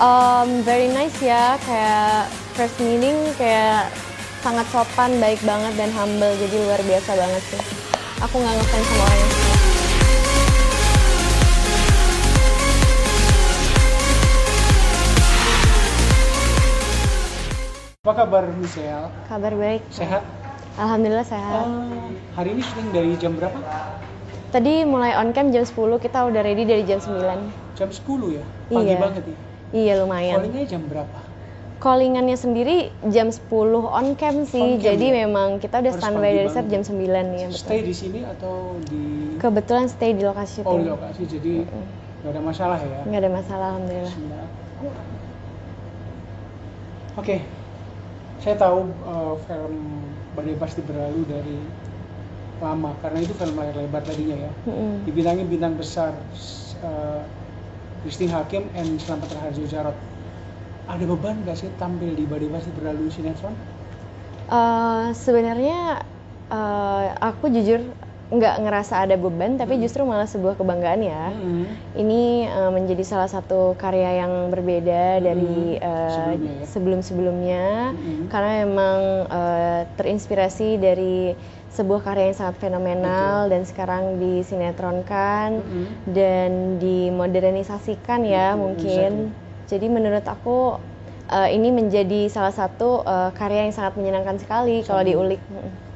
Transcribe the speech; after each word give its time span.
Um, 0.00 0.64
very 0.64 0.88
nice 0.88 1.14
ya, 1.20 1.60
kayak 1.68 2.32
first 2.56 2.80
meeting 2.80 3.16
kayak 3.36 3.92
sangat 4.40 4.64
sopan, 4.72 5.20
baik 5.20 5.36
banget 5.44 5.76
dan 5.76 5.92
humble, 5.92 6.32
jadi 6.40 6.56
luar 6.64 6.80
biasa 6.80 7.10
banget 7.12 7.42
sih. 7.52 7.62
Aku 8.24 8.40
nggak 8.40 8.54
ngefans 8.56 8.86
sama 8.88 9.04
orangnya. 9.04 9.38
Apa 18.00 18.12
kabar 18.24 18.44
Michelle? 18.56 19.12
Kabar 19.28 19.52
baik. 19.52 19.84
Sehat? 19.92 20.24
Alhamdulillah 20.80 21.28
sehat. 21.28 21.68
Eh, 21.68 22.08
hari 22.32 22.56
ini 22.56 22.64
syuting 22.64 22.88
dari 22.96 23.12
jam 23.20 23.36
berapa? 23.36 23.60
Tadi 24.50 24.82
mulai 24.82 25.14
on 25.14 25.30
cam 25.30 25.54
jam 25.54 25.62
10, 25.62 26.02
kita 26.02 26.26
udah 26.26 26.42
ready 26.42 26.66
dari 26.66 26.82
jam 26.82 26.98
9. 26.98 27.78
Jam 27.78 27.86
10 27.86 28.34
ya? 28.34 28.42
Pagi 28.66 28.82
Iya. 28.90 28.98
banget 28.98 29.22
ya? 29.30 29.36
Iya 29.70 29.92
lumayan. 30.02 30.42
Callingnya 30.42 30.64
jam 30.66 30.82
berapa? 30.90 31.18
Callingannya 31.80 32.36
sendiri 32.36 32.76
jam 33.08 33.30
10 33.30 33.86
on 33.86 34.18
cam 34.18 34.42
sih, 34.44 34.58
On 34.60 34.76
cam, 34.76 34.84
jadi 34.84 35.06
ya? 35.06 35.16
memang 35.24 35.62
kita 35.62 35.80
udah 35.80 35.92
Harus 35.94 36.02
standby 36.02 36.30
dari 36.34 36.50
set 36.50 36.66
jam 36.66 36.82
9 36.82 37.26
ya 37.32 37.46
betul. 37.48 37.62
Stay 37.62 37.80
di 37.80 37.94
sini 37.94 38.20
atau 38.26 38.76
di 38.84 39.02
Kebetulan 39.40 39.86
stay 39.88 40.12
di 40.12 40.20
lokasi 40.26 40.60
Oh, 40.66 40.76
di 40.76 40.84
lokasi 40.84 41.22
jadi 41.24 41.64
nggak 42.20 42.32
ada 42.36 42.40
masalah 42.44 42.78
ya? 42.84 43.00
Nggak 43.08 43.20
ada 43.22 43.30
masalah 43.32 43.66
alhamdulillah. 43.72 44.14
Oke, 47.16 47.36
saya 48.44 48.56
tahu 48.60 48.78
uh, 49.02 49.34
film 49.48 49.74
Badai 50.36 50.56
Pasti 50.60 50.80
Berlalu 50.84 51.20
dari 51.24 51.56
lama 52.60 52.92
karena 53.00 53.18
itu 53.24 53.32
film 53.34 53.56
layar 53.56 53.76
lebar 53.76 54.04
tadinya 54.04 54.36
ya. 54.36 54.52
Mm-mm. 54.68 55.08
Dibintangi 55.08 55.42
bintang 55.48 55.74
besar 55.80 56.12
uh, 56.84 57.24
Christine 58.04 58.32
Hakim 58.32 58.68
and 58.76 59.00
Selamat 59.00 59.32
Raharjo 59.32 59.64
Jarot. 59.68 59.96
Ada 60.88 61.04
beban 61.06 61.40
nggak 61.44 61.56
sih 61.56 61.68
tampil 61.80 62.12
di 62.12 62.24
Badai 62.28 62.50
Pasti 62.50 62.70
Berlalu 62.74 63.08
sinetron? 63.14 63.54
Eh, 64.50 65.06
sebenarnya 65.14 66.02
eh, 66.50 67.06
aku 67.22 67.46
jujur 67.54 67.78
nggak 68.30 68.62
ngerasa 68.62 69.02
ada 69.02 69.18
beban, 69.18 69.58
tapi 69.58 69.74
Hmm. 69.74 69.82
justru 69.82 70.06
malah 70.06 70.30
sebuah 70.30 70.54
kebanggaan 70.54 71.02
ya. 71.02 71.34
Mm-mm. 71.34 71.66
Ini 71.98 72.22
eh, 72.46 72.70
menjadi 72.70 73.02
salah 73.02 73.26
satu 73.26 73.74
karya 73.74 74.22
yang 74.22 74.54
berbeda 74.54 75.18
dari 75.18 75.74
Hmm, 75.74 75.82
eh, 75.82 76.10
sebelumnya 76.14 76.52
ya. 76.54 76.66
sebelum-sebelumnya, 76.70 77.66
Mm-mm. 77.90 78.26
karena 78.30 78.52
memang 78.62 78.98
eh, 79.26 79.80
terinspirasi 79.98 80.78
dari 80.78 81.34
sebuah 81.70 82.00
karya 82.02 82.30
yang 82.30 82.38
sangat 82.38 82.56
fenomenal 82.58 83.50
dan 83.50 83.62
sekarang 83.66 84.22
disinetronkan 84.22 85.48
Mm-mm. 85.58 85.84
dan 86.06 86.50
dimodernisasikan 86.78 88.22
ya 88.22 88.54
Betul, 88.54 88.62
mungkin. 88.62 89.10
Jadi 89.66 89.86
menurut 89.86 90.22
aku 90.22 90.78
eh, 91.26 91.50
ini 91.50 91.74
menjadi 91.74 92.30
salah 92.30 92.54
satu 92.54 93.02
eh, 93.02 93.30
karya 93.34 93.66
yang 93.66 93.74
sangat 93.74 93.98
menyenangkan 93.98 94.38
sekali 94.38 94.86
kalau 94.86 95.02
diulik. 95.02 95.42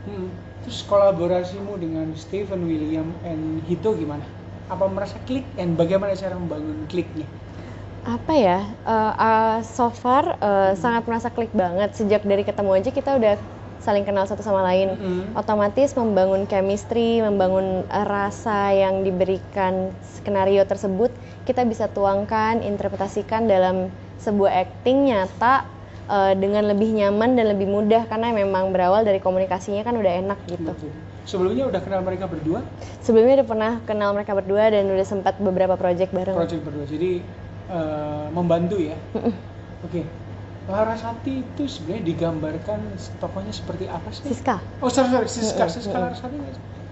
Hmm. 0.02 0.43
Terus 0.64 0.80
kolaborasimu 0.88 1.76
dengan 1.76 2.08
Stephen 2.16 2.64
William 2.64 3.04
and 3.28 3.60
Hito 3.68 3.92
gimana? 3.92 4.24
Apa 4.72 4.88
merasa 4.88 5.20
klik 5.28 5.44
dan 5.60 5.76
bagaimana 5.76 6.16
cara 6.16 6.32
membangun 6.40 6.88
kliknya? 6.88 7.28
Apa 8.08 8.32
ya? 8.32 8.64
eh, 8.64 9.12
eh, 9.12 9.58
so 9.60 9.92
far 9.92 10.40
eh, 10.40 10.72
sangat 10.72 11.04
merasa 11.04 11.28
klik 11.28 11.52
banget 11.52 11.92
sejak 11.92 12.24
dari 12.24 12.48
ketemu 12.48 12.80
aja 12.80 12.88
kita 12.88 13.10
udah 13.20 13.36
saling 13.84 14.08
kenal 14.08 14.24
satu 14.24 14.40
sama 14.40 14.64
lain. 14.64 14.96
Mm-mm. 14.96 15.36
Otomatis 15.36 15.92
membangun 15.92 16.48
chemistry, 16.48 17.20
membangun 17.20 17.84
rasa 17.92 18.72
yang 18.72 19.04
diberikan 19.04 19.92
skenario 20.00 20.64
tersebut 20.64 21.12
kita 21.44 21.60
bisa 21.68 21.92
tuangkan, 21.92 22.64
interpretasikan 22.64 23.44
dalam 23.44 23.92
sebuah 24.16 24.64
acting 24.64 25.12
nyata 25.12 25.73
eh, 26.08 26.32
dengan 26.36 26.64
lebih 26.68 26.90
nyaman 26.92 27.36
dan 27.36 27.46
lebih 27.52 27.68
mudah 27.68 28.04
karena 28.08 28.32
memang 28.32 28.70
berawal 28.70 29.04
dari 29.04 29.20
komunikasinya 29.20 29.82
kan 29.84 29.96
udah 29.96 30.12
enak 30.24 30.38
gitu. 30.48 30.72
Betul. 30.72 30.92
Sebelumnya 31.24 31.64
udah 31.64 31.80
kenal 31.80 32.04
mereka 32.04 32.28
berdua, 32.28 32.60
Sebelumnya 33.00 33.40
udah 33.40 33.48
pernah 33.48 33.72
kenal 33.88 34.12
mereka 34.12 34.32
berdua 34.36 34.68
dan 34.68 34.84
udah 34.92 35.06
sempat 35.08 35.40
beberapa 35.40 35.76
project 35.80 36.12
bareng. 36.12 36.36
project 36.36 36.62
berdua. 36.64 36.84
Jadi 36.84 37.24
eh, 37.68 38.26
membantu 38.32 38.76
ya. 38.80 38.96
Oke. 39.84 40.04
Larasati 40.64 41.44
itu 41.44 41.68
sebenarnya 41.68 42.08
digambarkan 42.08 42.96
tokohnya 43.20 43.52
seperti 43.52 43.84
apa 43.84 44.08
sih? 44.08 44.32
Siska. 44.32 44.56
Oh 44.80 44.88
sorry 44.88 45.12
sorry 45.12 45.28
Siska, 45.28 45.64
Siska. 45.68 45.96
Larasati? 45.96 46.36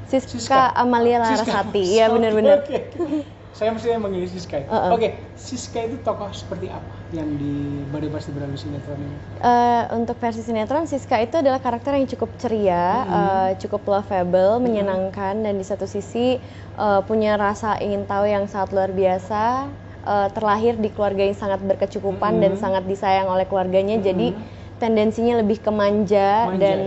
Siska, 0.09 0.28
Siska. 0.28 0.60
Amalia. 0.76 1.25
Larasati. 1.25 1.97
Iya 1.97 2.12
benar-benar. 2.12 2.69
oke. 2.69 3.41
Saya 3.52 3.68
mestinya 3.70 4.08
manggil 4.08 4.24
Siska. 4.24 4.56
ya. 4.58 4.66
Uh-uh. 4.66 4.96
Oke, 4.96 5.08
Siska 5.36 5.84
itu 5.84 6.00
tokoh 6.00 6.32
seperti 6.32 6.72
apa 6.72 6.88
yang 7.12 7.28
di 7.36 7.52
Badai 7.84 8.08
Pasti 8.08 8.32
Berlalu 8.32 8.56
sinetron 8.56 8.96
ini? 8.96 9.16
Eh, 9.38 9.82
untuk 9.92 10.16
versi 10.16 10.40
sinetron 10.40 10.88
Siska 10.88 11.20
itu 11.20 11.36
adalah 11.36 11.60
karakter 11.60 11.92
yang 11.94 12.08
cukup 12.08 12.41
ceria, 12.41 13.04
Mm-hmm. 13.04 13.12
eh, 13.12 13.50
cukup 13.60 13.82
lovable, 13.84 14.56
menyenangkan 14.58 15.44
dan 15.44 15.54
di 15.54 15.66
satu 15.66 15.84
sisi 15.84 16.41
eh, 16.74 17.00
punya 17.04 17.36
rasa 17.36 17.76
ingin 17.78 18.08
tahu 18.08 18.24
yang 18.24 18.48
sangat 18.48 18.72
luar 18.72 18.91
biasa. 18.91 19.68
eh, 20.02 20.28
terlahir 20.34 20.82
di 20.82 20.91
keluarga 20.91 21.22
yang 21.22 21.38
sangat 21.38 21.62
berkecukupan 21.62 22.42
dan 22.42 22.56
Mm-hmm. 22.56 22.58
sangat 22.58 22.84
disayang 22.91 23.30
oleh 23.30 23.46
keluarganya, 23.46 24.02
jadi 24.02 24.34
Mhm. 24.34 24.42
tendensinya 24.74 25.38
lebih 25.38 25.62
ke 25.62 25.70
manja, 25.70 26.50
Manja, 26.50 26.58
dan 26.58 26.78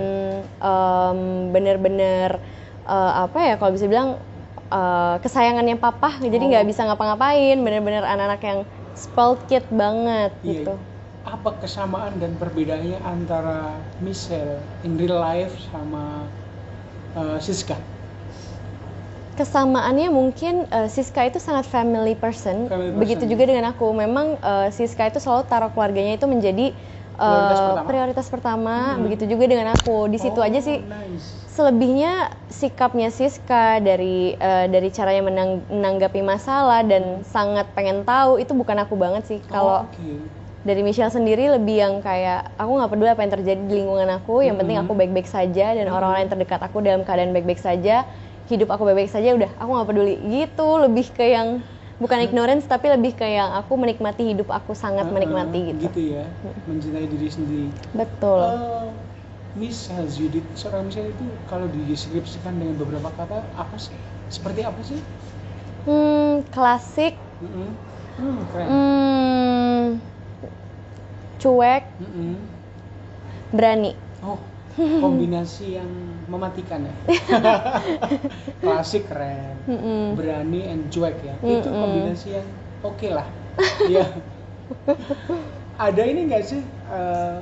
em, 0.59 1.19
bener-bener 1.47 2.43
eh, 2.83 3.11
apa 3.23 3.39
ya 3.39 3.53
kalau 3.55 3.71
bisa 3.71 3.87
bilang 3.87 4.19
eh, 4.75 5.15
kesayangannya 5.23 5.75
papa, 5.79 6.09
jadi 6.23 6.35
Oh. 6.41 6.47
nggak 6.51 6.65
bisa 6.69 6.81
ngapa-ngapain, 6.87 7.57
bener-bener 7.65 8.03
anak-anak 8.03 8.41
yang 8.49 8.59
spoiled 8.95 9.41
kid 9.49 9.65
banget 9.71 10.31
Iya, 10.43 10.51
gitu. 10.67 10.73
Apa 11.25 11.49
kesamaan 11.63 12.13
dan 12.21 12.31
perbedaannya 12.37 12.99
antara 13.01 13.59
Michelle 13.97 14.61
in 14.85 14.93
real 15.01 15.17
life 15.17 15.57
sama 15.73 16.03
uh, 17.15 17.37
Siska? 17.41 17.77
Kesamaannya 19.35 20.07
mungkin 20.15 20.63
eh, 20.71 20.87
Siska 20.87 21.27
itu 21.27 21.43
sangat 21.43 21.67
family 21.67 22.15
person. 22.15 22.71
Family 22.71 22.95
Begitu 22.95 23.27
person. 23.27 23.33
juga 23.35 23.43
dengan 23.51 23.65
aku. 23.75 23.91
Memang 23.91 24.39
eh, 24.39 24.67
Siska 24.71 25.11
itu 25.11 25.19
selalu 25.19 25.43
taruh 25.51 25.71
keluarganya 25.75 26.15
itu 26.15 26.23
menjadi 26.23 26.71
Prioritas 27.15 27.59
pertama. 27.59 27.87
prioritas 27.87 28.27
pertama. 28.27 28.75
Hmm. 28.93 29.01
Begitu 29.03 29.23
juga 29.25 29.43
dengan 29.45 29.67
aku. 29.71 30.05
Di 30.05 30.19
situ 30.19 30.37
Oh, 30.37 30.45
aja 30.45 30.59
sih. 30.59 30.79
Nice. 30.79 31.47
Selebihnya 31.47 32.13
sikapnya 32.45 33.07
Siska 33.07 33.79
dari 33.79 34.33
eh, 34.33 34.65
dari 34.67 34.89
caranya 34.89 35.23
menang- 35.23 35.63
menanggapi 35.65 36.19
masalah 36.19 36.83
dan 36.83 37.23
sangat 37.23 37.71
pengen 37.71 38.03
tahu 38.03 38.37
itu 38.37 38.51
bukan 38.51 38.75
aku 38.77 38.93
banget 38.93 39.23
sih. 39.25 39.39
Kalau 39.41 39.83
Oh, 39.83 39.87
oke. 39.87 40.07
dari 40.61 40.81
Michelle 40.81 41.09
sendiri 41.09 41.47
lebih 41.47 41.77
yang 41.77 41.93
kayak 41.99 42.51
aku 42.53 42.71
nggak 42.73 42.91
peduli 42.91 43.09
apa 43.09 43.21
yang 43.21 43.33
terjadi 43.33 43.61
di 43.61 43.73
lingkungan 43.79 44.09
aku. 44.11 44.43
Yang 44.43 44.55
penting 44.59 44.77
Mhm. 44.77 44.83
aku 44.83 44.93
baik-baik 44.93 45.27
saja 45.27 45.65
dan 45.71 45.85
orang-orang 45.87 46.27
yang 46.27 46.31
terdekat 46.31 46.59
aku 46.59 46.77
dalam 46.79 47.01
keadaan 47.01 47.31
baik-baik 47.31 47.59
saja. 47.59 48.03
Hidup 48.45 48.69
aku 48.69 48.83
baik-baik 48.83 49.09
saja 49.09 49.33
udah 49.33 49.49
aku 49.55 49.69
nggak 49.71 49.87
peduli 49.87 50.15
gitu 50.27 50.67
lebih 50.77 51.09
ke 51.09 51.31
yang 51.31 51.63
bukan 52.01 52.19
ignorance 52.27 52.67
tapi 52.67 52.91
lebih 52.91 53.15
ke 53.15 53.23
yang 53.23 53.55
aku 53.55 53.73
menikmati 53.79 54.35
hidup 54.35 54.51
aku 54.51 54.75
sangat 54.75 55.07
Uh-uh, 55.07 55.15
menikmati 55.15 55.59
gitu. 55.71 55.85
Gitu 55.87 56.01
ya, 56.15 56.23
mencintai 56.67 57.07
diri 57.07 57.27
sendiri. 57.31 57.67
Betul. 57.95 58.43
Uh, 58.43 58.91
Miss 59.55 59.87
Judith, 60.19 60.43
seorang 60.59 60.91
Michelle 60.91 61.15
itu 61.15 61.25
kalau 61.47 61.71
dideskripsikan 61.71 62.59
dengan 62.59 62.75
beberapa 62.75 63.07
kata 63.15 63.39
apa 63.55 63.75
sih? 63.79 63.95
Seperti 64.27 64.67
apa 64.67 64.81
sih? 64.83 64.99
Hmm, 65.85 66.43
klasik, 66.51 67.13
Mm-mm. 67.41 67.69
Hmm, 68.19 68.37
keren. 68.51 68.67
hmm, 68.67 69.87
cuek, 71.39 71.83
Mm-mm. 72.01 72.35
berani. 73.53 73.95
Oh, 74.23 74.39
kombinasi 75.01 75.65
yang 75.77 75.89
mematikan 76.31 76.81
ya. 76.89 76.95
Klasik 78.63 79.05
keren, 79.09 79.57
Mm-mm. 79.67 80.17
berani 80.17 80.65
and 80.71 80.89
cuek 80.93 81.17
ya. 81.21 81.35
Itu 81.45 81.73
Mm-mm. 81.73 81.77
kombinasi 81.77 82.27
yang 82.37 82.47
oke 82.81 83.09
lah. 83.13 83.27
Iya. 83.85 84.05
Ada 85.75 86.03
ini 86.07 86.31
nggak 86.31 86.43
sih 86.47 86.61
eh, 86.87 87.39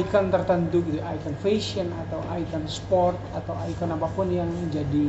icon 0.00 0.26
tertentu 0.34 0.78
gitu, 0.86 0.98
icon 1.02 1.34
fashion 1.44 1.88
atau 2.02 2.20
icon 2.40 2.64
sport 2.70 3.18
atau 3.38 3.54
icon 3.70 3.90
apa 3.96 4.08
pun 4.16 4.28
yang 4.30 4.50
jadi 4.70 5.08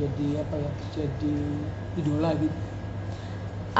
jadi 0.00 0.28
apa 0.44 0.56
ya? 0.64 0.72
Jadi 0.96 1.36
idola 2.00 2.30
gitu. 2.38 2.60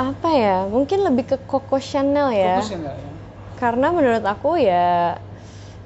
Apa 0.08 0.28
ya? 0.43 0.56
Mungkin 0.75 0.98
lebih 1.06 1.25
ke 1.31 1.36
Coco 1.50 1.76
Chanel 1.88 2.28
ya. 2.44 2.56
Ya 2.56 2.78
nggak 2.78 2.96
ya? 3.04 3.10
karena 3.60 3.86
menurut 3.96 4.25
aku 4.32 4.48
ya 4.69 5.14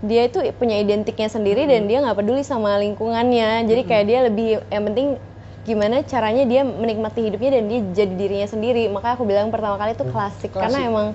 dia 0.05 0.29
itu 0.29 0.39
punya 0.61 0.77
identiknya 0.85 1.29
sendiri 1.33 1.65
dan 1.65 1.89
dia 1.89 1.99
nggak 2.05 2.17
peduli 2.21 2.43
sama 2.45 2.77
lingkungannya 2.81 3.65
jadi 3.69 3.83
kayak 3.89 4.05
dia 4.11 4.19
lebih 4.29 4.47
yang 4.69 4.85
penting 4.89 5.09
gimana 5.65 6.05
caranya 6.05 6.45
dia 6.45 6.61
menikmati 6.61 7.25
hidupnya 7.25 7.51
dan 7.57 7.65
dia 7.73 7.81
jadi 8.05 8.13
dirinya 8.21 8.49
sendiri 8.49 8.85
makanya 8.93 9.15
aku 9.17 9.25
bilang 9.25 9.49
pertama 9.49 9.81
kali 9.81 9.97
itu 9.97 10.05
klasik, 10.05 10.53
karena 10.53 10.79
Klasik. 10.85 10.91
emang 10.93 11.09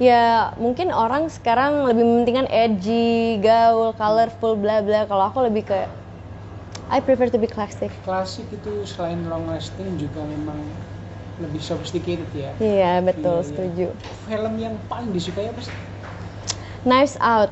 ya 0.00 0.24
mungkin 0.58 0.88
orang 0.90 1.28
sekarang 1.30 1.84
lebih 1.86 2.04
mementingkan 2.08 2.48
edgy 2.50 3.38
gaul 3.44 3.92
colorful 3.94 4.56
bla 4.56 4.80
bla 4.80 5.04
kalau 5.04 5.28
aku 5.28 5.44
lebih 5.44 5.68
ke 5.68 5.78
I 6.90 7.00
prefer 7.00 7.28
to 7.28 7.38
be 7.38 7.48
classic 7.48 7.90
Klasik 8.04 8.48
itu 8.52 8.84
selain 8.88 9.20
long 9.28 9.48
lasting 9.48 9.96
juga 10.00 10.20
memang 10.24 10.56
lebih 11.42 11.58
sophisticated 11.58 12.30
ya. 12.30 12.50
Iya 12.62 13.02
betul, 13.02 13.42
Iya, 13.42 13.42
iya. 13.42 13.48
setuju. 13.50 13.86
Film 14.28 14.54
yang 14.60 14.74
paling 14.86 15.10
disukai 15.10 15.50
apa 15.50 15.60
sih? 15.60 15.74
Knives 16.84 17.16
Out. 17.16 17.50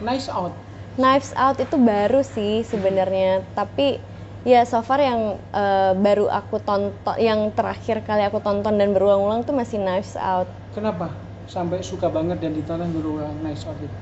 Nice 0.00 0.32
Out. 0.32 0.56
Knives 0.96 1.36
Out 1.36 1.60
itu 1.60 1.76
baru 1.76 2.24
sih 2.24 2.64
sebenarnya, 2.64 3.44
tapi 3.52 4.00
ya 4.48 4.64
so 4.64 4.80
far 4.80 5.04
yang 5.04 5.36
eh, 5.52 5.92
baru 6.00 6.32
aku 6.32 6.56
tonton, 6.64 7.16
yang 7.20 7.52
terakhir 7.52 8.00
kali 8.08 8.24
aku 8.24 8.40
tonton 8.40 8.80
dan 8.80 8.96
berulang-ulang 8.96 9.44
tuh 9.44 9.52
masih 9.52 9.76
Knives 9.76 10.16
Out. 10.16 10.48
Kenapa 10.72 11.12
sampai 11.44 11.84
suka 11.84 12.08
banget 12.08 12.40
dan 12.40 12.56
ditonton 12.56 12.88
berulang 12.90 13.36
Nice 13.44 13.68
Out 13.68 13.76
itu? 13.84 13.96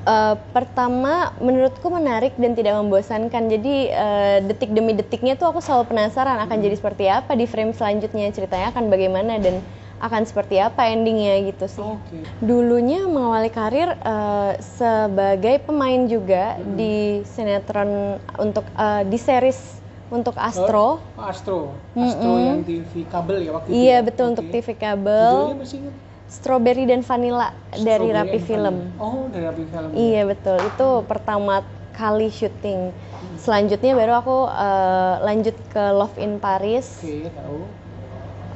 Eh, 0.00 0.34
pertama 0.56 1.36
menurutku 1.44 1.92
menarik 1.92 2.32
dan 2.40 2.56
tidak 2.56 2.72
membosankan 2.80 3.52
jadi 3.52 3.74
eh, 3.92 4.38
detik 4.48 4.72
demi 4.72 4.96
detiknya 4.96 5.36
tuh 5.36 5.52
aku 5.52 5.60
selalu 5.60 5.92
penasaran 5.92 6.40
akan 6.40 6.56
jadi 6.56 6.72
seperti 6.72 7.04
apa 7.12 7.36
di 7.36 7.44
frame 7.44 7.76
selanjutnya 7.76 8.32
ceritanya 8.32 8.72
akan 8.72 8.88
bagaimana 8.88 9.36
dan 9.36 9.60
akan 10.00 10.22
seperti 10.24 10.56
apa 10.56 10.88
endingnya 10.88 11.36
gitu 11.44 11.68
sih 11.68 11.84
Oke. 11.84 12.24
dulunya 12.40 13.04
mengawali 13.04 13.48
karir 13.48 13.92
eh, 13.94 14.52
sebagai 14.58 15.60
pemain 15.60 16.02
juga 16.04 16.56
di 16.58 17.20
sinetron 17.28 18.16
untuk 18.36 18.64
eh, 18.72 19.04
di 19.04 19.18
series 19.18 19.78
untuk 20.10 20.34
Astro 20.34 20.98
Oh, 21.14 21.22
Astro. 21.22 21.70
Astro 21.94 22.32
Mm-mm. 22.34 22.42
yang 22.42 22.60
TV 22.64 23.06
kabel 23.06 23.44
ya 23.44 23.50
waktu 23.52 23.68
itu. 23.68 23.76
iya 23.78 23.92
ya? 23.94 24.02
betul 24.02 24.24
Oke. 24.26 24.32
untuk 24.34 24.46
TV 24.50 24.68
kabel 24.74 25.30
Judulnya 25.30 25.58
masih 25.60 25.76
ingat? 25.78 25.94
Strawberry 26.26 26.84
dan 26.86 27.02
Vanilla 27.02 27.48
dari 27.70 27.82
Strawberry 28.06 28.10
Rapi 28.16 28.30
and 28.32 28.46
Film 28.46 28.76
Vanilla. 28.80 29.02
Oh, 29.02 29.26
dari 29.28 29.44
Rapi 29.44 29.64
Film. 29.66 29.90
Iya 29.92 30.22
betul, 30.24 30.56
itu 30.62 30.88
pertama 31.04 31.54
kali 31.92 32.30
syuting. 32.30 32.94
Selanjutnya 33.36 33.92
baru 33.92 34.12
aku 34.16 34.36
eh, 34.48 35.14
lanjut 35.20 35.56
ke 35.68 35.84
Love 35.92 36.16
in 36.16 36.38
Paris 36.38 36.86
Oke, 36.98 37.28
tahu. 37.28 37.58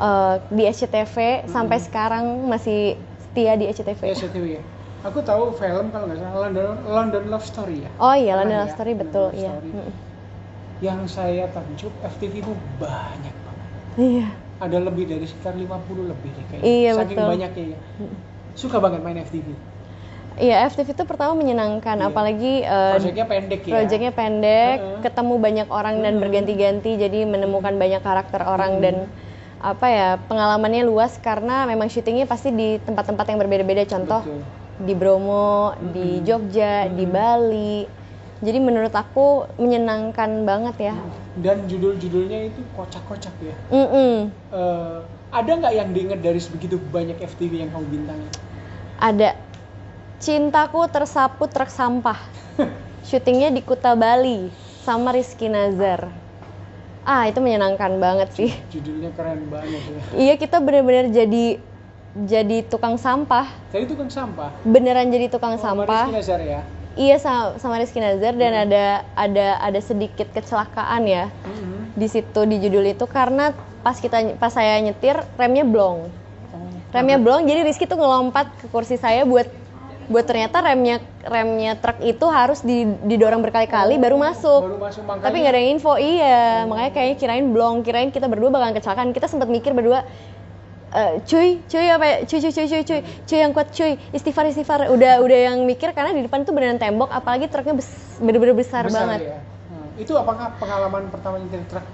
Eh, 0.01 0.35
di 0.51 0.63
SCTV 0.65 1.17
sampai 1.47 1.79
sekarang 1.79 2.25
masih 2.47 2.95
setia 3.21 3.55
di 3.55 3.67
SCTV. 3.69 4.01
Ya, 4.05 4.15
SCTV 4.15 4.45
ya. 4.59 4.63
Aku 5.05 5.21
tahu 5.21 5.53
film 5.53 5.93
kalau 5.93 6.09
nggak 6.09 6.17
salah 6.17 6.49
London, 6.49 6.81
London 6.89 7.25
Love 7.29 7.45
Story 7.45 7.85
ya. 7.85 7.91
Oh 8.01 8.17
iya, 8.17 8.41
London 8.41 8.57
ya? 8.57 8.61
Love 8.65 8.75
Story 8.75 8.93
London 8.97 9.03
betul, 9.05 9.27
Love 9.29 9.37
iya. 9.37 9.51
Story. 9.53 9.71
Mm. 9.71 9.93
Yang 10.81 11.01
saya 11.13 11.45
takjub 11.53 11.93
FTV 12.03 12.33
itu 12.41 12.53
banyak 12.81 13.35
banget. 13.45 13.69
Iya. 14.01 14.29
Ada 14.65 14.79
lebih 14.81 15.05
dari 15.05 15.27
sekitar 15.29 15.53
50 15.55 16.09
lebih 16.09 16.31
deh 16.33 16.45
kayaknya. 16.49 16.65
Iya, 16.65 16.91
Saking 16.97 17.19
betul. 17.21 17.31
banyaknya 17.37 17.65
ya. 17.69 17.79
Suka 18.57 18.77
banget 18.81 19.01
main 19.05 19.19
FTV. 19.21 19.47
Iya, 20.35 20.67
FTV 20.67 20.89
itu 20.99 21.05
pertama 21.07 21.39
menyenangkan, 21.39 21.95
Iya. 21.95 22.09
apalagi 22.11 22.53
eh, 22.67 22.95
Proyeknya 22.99 23.27
pendek 23.29 23.61
ya. 23.63 23.71
proyeknya 23.71 24.13
pendek, 24.17 24.79
Heeh. 24.81 24.99
ketemu 25.05 25.35
banyak 25.39 25.69
orang 25.71 25.97
dan 26.03 26.13
Mm. 26.17 26.23
berganti-ganti, 26.27 26.91
jadi 26.99 27.21
menemukan 27.23 27.75
banyak 27.77 28.03
karakter 28.03 28.41
orang 28.43 28.83
dan 28.83 28.95
apa 29.61 29.87
ya 29.89 30.09
pengalamannya 30.29 30.85
luas 30.85 31.17
karena 31.19 31.65
memang 31.65 31.89
syutingnya 31.89 32.27
pasti 32.29 32.51
di 32.53 32.79
tempat-tempat 32.83 33.25
yang 33.31 33.39
berbeda-beda. 33.41 33.85
Contoh 33.89 34.23
Betul. 34.23 34.41
di 34.85 34.95
Bromo, 34.95 35.75
di 35.95 36.21
Mm-mm. 36.21 36.27
Jogja, 36.27 36.89
di 36.91 37.05
Mm-mm. 37.07 37.15
Bali. 37.15 37.77
Jadi 38.45 38.59
menurut 38.61 38.93
aku 38.93 39.49
menyenangkan 39.57 40.45
banget 40.45 40.93
ya. 40.93 40.95
Dan 41.41 41.65
judul-judulnya 41.65 42.53
itu 42.53 42.61
kocak-kocak 42.77 43.33
ya. 43.41 43.57
Mm-mm. 43.73 44.29
Eh, 44.53 44.99
ada 45.33 45.51
nggak 45.51 45.75
yang 45.75 45.89
diinget 45.97 46.21
dari 46.21 46.39
sebegitu 46.39 46.77
banyak 46.93 47.19
FTV 47.19 47.65
yang 47.65 47.71
kamu 47.73 47.87
bintangi? 47.89 48.29
Ada 49.01 49.35
Cintaku 50.21 50.87
Tersapu 50.93 51.49
Truk 51.49 51.69
Sampah. 51.69 52.17
Syutingnya 53.09 53.53
di 53.53 53.61
Kuta 53.61 53.93
Bali 53.97 54.49
sama 54.85 55.13
Rizky 55.13 55.49
Nazar. 55.49 56.24
Ah, 57.05 57.29
itu 57.29 57.37
menyenangkan 57.39 58.01
banget 58.01 58.33
sih. 58.33 58.51
Judulnya 58.73 59.13
keren 59.13 59.45
banget 59.47 59.83
ya. 59.85 60.01
Iya, 60.17 60.35
kita 60.41 60.57
bener-bener 60.59 61.13
jadi 61.13 61.61
jadi 62.17 62.65
tukang 62.65 62.97
sampah. 62.97 63.45
Tadi 63.69 63.85
tukang 63.85 64.09
sampah. 64.09 64.49
Beneran 64.65 65.13
jadi 65.13 65.29
tukang 65.29 65.55
Oh, 65.55 65.61
sama 65.61 65.85
sampah. 65.85 66.09
Rizky 66.09 66.17
Nazar 66.17 66.41
ya. 66.41 66.61
Iya 66.95 67.17
sama, 67.19 67.59
sama 67.59 67.75
Rizky 67.77 67.99
Nazar 67.99 68.33
dan 68.33 68.53
Hmm. 68.55 68.65
ada 68.65 68.85
ada 69.13 69.47
ada 69.59 69.81
sedikit 69.83 70.31
kecelakaan 70.31 71.05
ya 71.05 71.27
Mhm. 71.43 71.93
di 71.93 72.07
situ 72.07 72.41
di 72.47 72.57
judul 72.59 72.87
itu 72.87 73.05
karena 73.05 73.51
pas 73.83 73.99
kita 73.99 74.39
pas 74.39 74.49
saya 74.49 74.79
nyetir 74.79 75.19
remnya 75.35 75.67
blong. 75.67 76.07
Oh. 76.55 76.71
Remnya 76.89 77.19
blong 77.19 77.45
jadi 77.45 77.67
Rizky 77.67 77.85
tuh 77.85 77.99
ngelompat 77.99 78.47
ke 78.57 78.67
kursi 78.71 78.95
saya 78.95 79.27
buat 79.27 79.51
buat 80.07 80.25
ternyata 80.25 80.61
remnya 80.61 80.97
remnya 81.25 81.73
truk 81.75 81.99
itu 82.01 82.27
harus 82.29 82.61
di- 82.61 82.89
didorong 83.05 83.41
berkali-kali 83.41 83.97
baru 83.97 84.17
masuk. 84.17 84.61
Baru 84.61 84.77
masuk 84.77 85.03
makanya. 85.05 85.25
Tapi 85.25 85.37
nggak 85.41 85.55
ada 85.55 85.63
info, 85.65 85.93
iya. 85.97 86.65
Makanya 86.65 86.91
kayaknya 86.93 87.17
kirain 87.17 87.47
blong, 87.49 87.77
kirain 87.81 88.11
kita 88.11 88.29
berdua 88.29 88.53
bakalan 88.53 88.77
kecelakaan. 88.77 89.11
Kita 89.11 89.27
sempat 89.27 89.49
mikir 89.49 89.73
berdua, 89.73 90.05
"Eh, 90.93 91.13
cuy, 91.25 91.65
cuy 91.65 91.87
apa 91.89 92.05
ya? 92.05 92.17
Cuy, 92.25 92.39
cuy, 92.39 92.53
cuy, 92.53 92.67
cuy, 92.67 92.83
cuy, 92.83 93.01
cuy 93.03 93.39
yang 93.39 93.53
kuat, 93.53 93.69
cuy, 93.73 93.93
istighfar, 94.11 94.45
istighfar. 94.47 94.81
Udah, 94.93 95.21
udah 95.21 95.39
yang 95.53 95.59
mikir 95.65 95.91
karena 95.91 96.13
di 96.13 96.23
depan 96.25 96.45
tuh 96.45 96.53
beneran 96.53 96.77
tembok, 96.77 97.09
apalagi 97.09 97.49
truknya 97.49 97.75
bes- 97.75 98.21
bener-bener 98.21 98.55
besar, 98.55 98.85
banget. 98.87 99.21
ya. 99.27 99.39
Hmm. 99.71 99.89
Itu 99.97 100.13
apakah 100.15 100.55
pengalaman 100.61 101.09
pertama 101.09 101.41
nyetir 101.41 101.65
truk? 101.67 101.85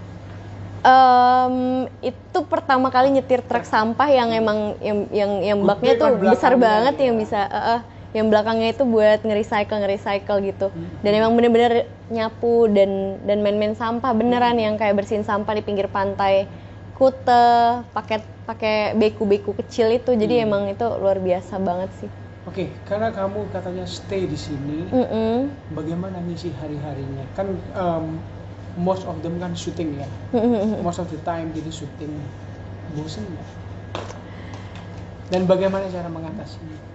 Em, 0.81 1.85
itu 2.01 2.39
pertama 2.49 2.89
kali 2.89 3.13
nyetir 3.13 3.45
truk 3.45 3.69
sampah 3.69 4.09
yang 4.09 4.33
emang 4.33 4.73
yang 4.81 4.99
yang, 5.13 5.33
yang 5.45 5.59
baknya 5.61 5.93
tuh 5.93 6.09
kan 6.09 6.33
besar 6.33 6.53
banget 6.57 6.97
ya. 6.97 7.05
yang 7.13 7.21
bisa, 7.21 7.41
eh, 7.45 7.65
eh, 7.77 7.81
yang 8.11 8.27
belakangnya 8.27 8.75
itu 8.75 8.83
buat 8.83 9.23
nge-recycle, 9.23 9.79
nge-recycle 9.87 10.39
gitu. 10.43 10.67
Hmm. 10.75 10.89
Dan 11.03 11.13
emang 11.15 11.33
bener-bener 11.39 11.87
nyapu 12.11 12.67
dan 12.67 13.23
dan 13.23 13.39
main-main 13.39 13.79
sampah 13.79 14.11
beneran 14.11 14.59
Hmm. 14.59 14.67
yang 14.67 14.75
kayak 14.75 14.99
bersihin 14.99 15.23
sampah 15.23 15.55
di 15.55 15.63
pinggir 15.63 15.87
pantai 15.87 16.51
Kute, 17.01 17.81
pakai 17.97 18.21
pakai 18.45 18.77
beku-beku 18.93 19.57
kecil 19.57 19.89
itu. 19.95 20.13
Jadi 20.13 20.43
Hmm. 20.43 20.47
emang 20.51 20.63
itu 20.69 20.85
luar 20.85 21.17
biasa 21.17 21.57
banget 21.57 21.91
sih. 21.97 22.11
Oke, 22.45 22.69
karena 22.85 23.09
kamu 23.09 23.49
katanya 23.53 23.85
stay 23.87 24.27
di 24.27 24.37
sini, 24.37 24.89
Mm-mm. 24.91 25.49
bagaimana 25.71 26.19
ngisi 26.25 26.51
hari-harinya? 26.57 27.25
Kan 27.37 27.53
em, 27.53 28.05
most 28.81 29.05
of 29.07 29.17
them 29.23 29.39
kan 29.39 29.53
syuting 29.55 29.97
ya. 29.97 30.09
Most 30.83 30.99
of 30.99 31.09
the 31.09 31.21
time 31.23 31.53
jadi 31.53 31.71
syuting. 31.71 32.11
Bosen 32.97 33.23
nggak? 33.23 33.49
Dan 35.31 35.47
bagaimana 35.47 35.87
cara 35.89 36.11
mengatasinya? 36.11 36.90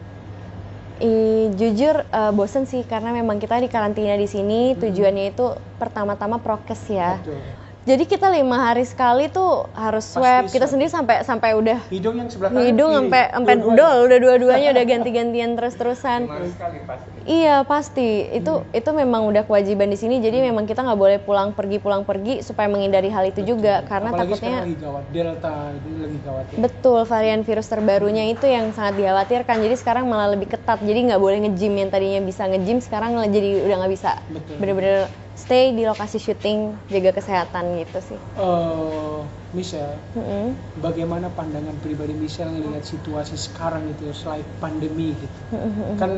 Ih, 1.03 1.51
jujur 1.59 1.95
eh, 2.07 2.31
bosen 2.31 2.63
sih 2.63 2.87
karena 2.87 3.11
memang 3.11 3.35
kita 3.35 3.59
di 3.59 3.67
karantina 3.67 4.15
di 4.15 4.27
sini 4.31 4.71
Hmm. 4.73 4.79
tujuannya 4.79 5.35
itu 5.35 5.45
pertama-tama 5.75 6.39
prokes 6.39 6.87
ya. 6.87 7.19
Betul. 7.19 7.43
Jadi 7.85 8.09
kita 8.09 8.33
lima 8.33 8.57
hari 8.59 8.81
sekali 8.81 9.29
tuh 9.29 9.69
harus 9.71 10.01
swab. 10.03 10.49
Kita 10.49 10.65
sendiri 10.65 10.89
sampai 10.89 11.21
sampai 11.21 11.53
udah 11.53 11.85
Hidung 11.87 12.17
yang 12.17 12.25
sebelah 12.27 12.49
kanan 12.49 12.65
hidung 12.65 12.89
kiri. 12.89 12.97
sampai 12.99 13.21
sampai 13.29 13.53
Dua-duanya. 13.55 13.77
dol 13.77 13.97
udah 14.01 14.17
dua-duanya 14.19 14.69
udah 14.73 14.85
ganti-gantian 14.91 15.49
terus-terusan. 15.53 16.19
sekali 16.49 16.79
pasti. 16.81 17.09
Iya 17.23 17.55
pasti 17.61 18.09
itu 18.33 18.53
Hmm. 18.55 18.73
itu 18.73 18.89
memang 18.91 19.29
udah 19.29 19.45
kewajiban 19.45 19.85
di 19.85 19.95
sini. 19.95 20.17
Jadi 20.17 20.41
memang 20.41 20.65
kita 20.65 20.81
nggak 20.81 20.97
boleh 20.97 21.19
pulang 21.19 21.53
pergi 21.53 21.77
pulang 21.77 22.01
pergi 22.01 22.41
supaya 22.41 22.65
menghindari 22.65 23.05
hal 23.07 23.21
itu 23.23 23.45
juga 23.45 23.85
karena 23.85 24.09
Apalagi 24.09 24.33
takutnya 24.33 24.57
lagi 24.59 24.75
gawat 24.77 25.03
delta 25.09 25.53
itu 25.71 25.89
lagi 25.95 26.17
gawat 26.19 26.43
ya. 26.43 26.57
betul 26.59 26.99
varian 27.03 27.41
virus 27.41 27.67
terbarunya 27.67 28.25
itu 28.27 28.45
yang 28.45 28.73
sangat 28.73 28.97
dikhawatirkan. 28.97 29.61
Jadi 29.61 29.75
sekarang 29.75 30.09
malah 30.09 30.33
lebih 30.33 30.49
ketat. 30.49 30.81
Jadi 30.81 31.05
nggak 31.05 31.21
boleh 31.21 31.37
nge-gym 31.39 31.77
yang 31.77 31.89
tadinya 31.89 32.17
bisa 32.19 32.49
nge-gym 32.49 32.81
sekarang 32.81 33.13
jadi 33.27 33.61
udah 33.61 33.75
nggak 33.77 33.93
bisa. 33.93 34.17
Betul. 34.27 34.57
Bener-bener 34.57 35.05
stay 35.35 35.75
di 35.75 35.83
lokasi 35.83 36.17
syuting 36.17 36.73
jaga 36.89 37.11
kesehatan 37.11 37.77
gitu 37.83 37.99
sih. 37.99 38.19
Eh, 38.39 39.19
Michelle, 39.55 39.95
Mm-mm. 40.15 40.55
bagaimana 40.79 41.27
pandangan 41.31 41.75
pribadi 41.79 42.11
Michelle 42.15 42.51
ngelihat 42.51 42.83
situasi 42.83 43.35
sekarang 43.39 43.87
itu 43.91 44.11
selain 44.11 44.43
pandemi 44.59 45.15
gitu? 45.15 45.39
Mm-mm. 45.55 45.95
Kan 45.99 46.11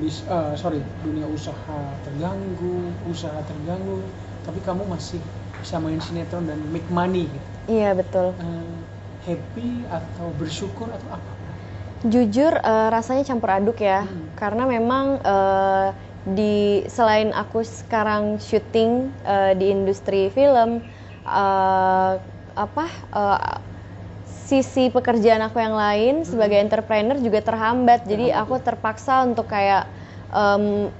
bis, 0.00 0.24
eh, 0.24 0.54
sorry 0.56 0.80
dunia 1.04 1.28
usaha 1.28 1.78
terganggu, 2.04 2.92
usaha 3.08 3.36
terganggu, 3.44 4.00
tapi 4.44 4.60
kamu 4.64 4.88
masih 4.88 5.20
bisa 5.60 5.76
main 5.78 6.00
sinetron 6.00 6.48
dan 6.48 6.58
make 6.72 6.88
money 6.88 7.28
gitu. 7.28 7.48
Iya 7.68 7.92
betul. 7.92 8.32
Eh, 8.40 8.76
happy 9.28 9.68
atau 9.86 10.32
bersyukur 10.40 10.88
atau 10.88 11.08
apa? 11.12 11.32
Jujur 12.02 12.52
eh, 12.58 12.88
rasanya 12.90 13.22
campur 13.22 13.50
aduk 13.52 13.78
ya, 13.78 14.02
Hmm. 14.02 14.34
karena 14.34 14.64
memang 14.66 15.22
eh, 15.22 15.88
di 16.22 16.86
selain 16.86 17.34
aku 17.34 17.66
sekarang 17.66 18.38
syuting 18.38 18.90
eh, 19.26 19.52
di 19.58 19.66
industri 19.74 20.30
film, 20.30 20.82
eh, 21.26 22.12
apa 22.54 22.86
eh, 23.10 23.58
sisi 24.22 24.92
pekerjaan 24.92 25.42
aku 25.48 25.58
yang 25.58 25.74
lain 25.74 26.14
sebagai 26.28 26.58
entrepreneur 26.60 27.16
juga 27.18 27.40
terhambat. 27.42 28.04
Jadi 28.06 28.30
aku 28.30 28.60
terpaksa 28.62 29.24
untuk 29.26 29.48
kayak 29.50 29.88
em, 30.30 30.90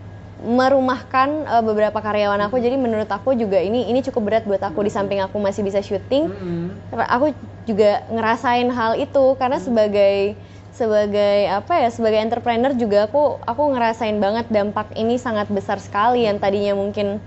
merumahkan 0.42 1.28
eh, 1.46 1.62
beberapa 1.64 1.98
karyawan 2.02 2.40
aku. 2.48 2.58
Jadi 2.58 2.76
menurut 2.80 3.08
aku 3.10 3.36
juga 3.38 3.60
ini 3.62 3.90
ini 3.90 4.00
cukup 4.02 4.22
berat 4.26 4.44
buat 4.48 4.62
aku. 4.62 4.82
Di 4.82 4.90
samping 4.92 5.20
aku 5.22 5.38
masih 5.38 5.62
bisa 5.62 5.78
syuting. 5.84 6.32
Karena 6.90 7.06
aku 7.08 7.32
juga 7.64 8.04
ngerasain 8.10 8.68
hal 8.72 8.92
itu. 9.00 9.24
Karena 9.40 9.58
sebagai 9.62 10.36
sebagai 10.72 11.52
apa 11.52 11.84
ya 11.84 11.88
sebagai 11.92 12.16
entrepreneur 12.16 12.72
juga 12.72 13.04
aku 13.04 13.36
aku 13.44 13.62
ngerasain 13.76 14.16
banget 14.16 14.48
dampak 14.48 14.88
ini 14.96 15.20
sangat 15.20 15.52
besar 15.52 15.76
sekali 15.76 16.24
yang 16.24 16.40
tadinya 16.40 16.72
mungkin 16.72 17.20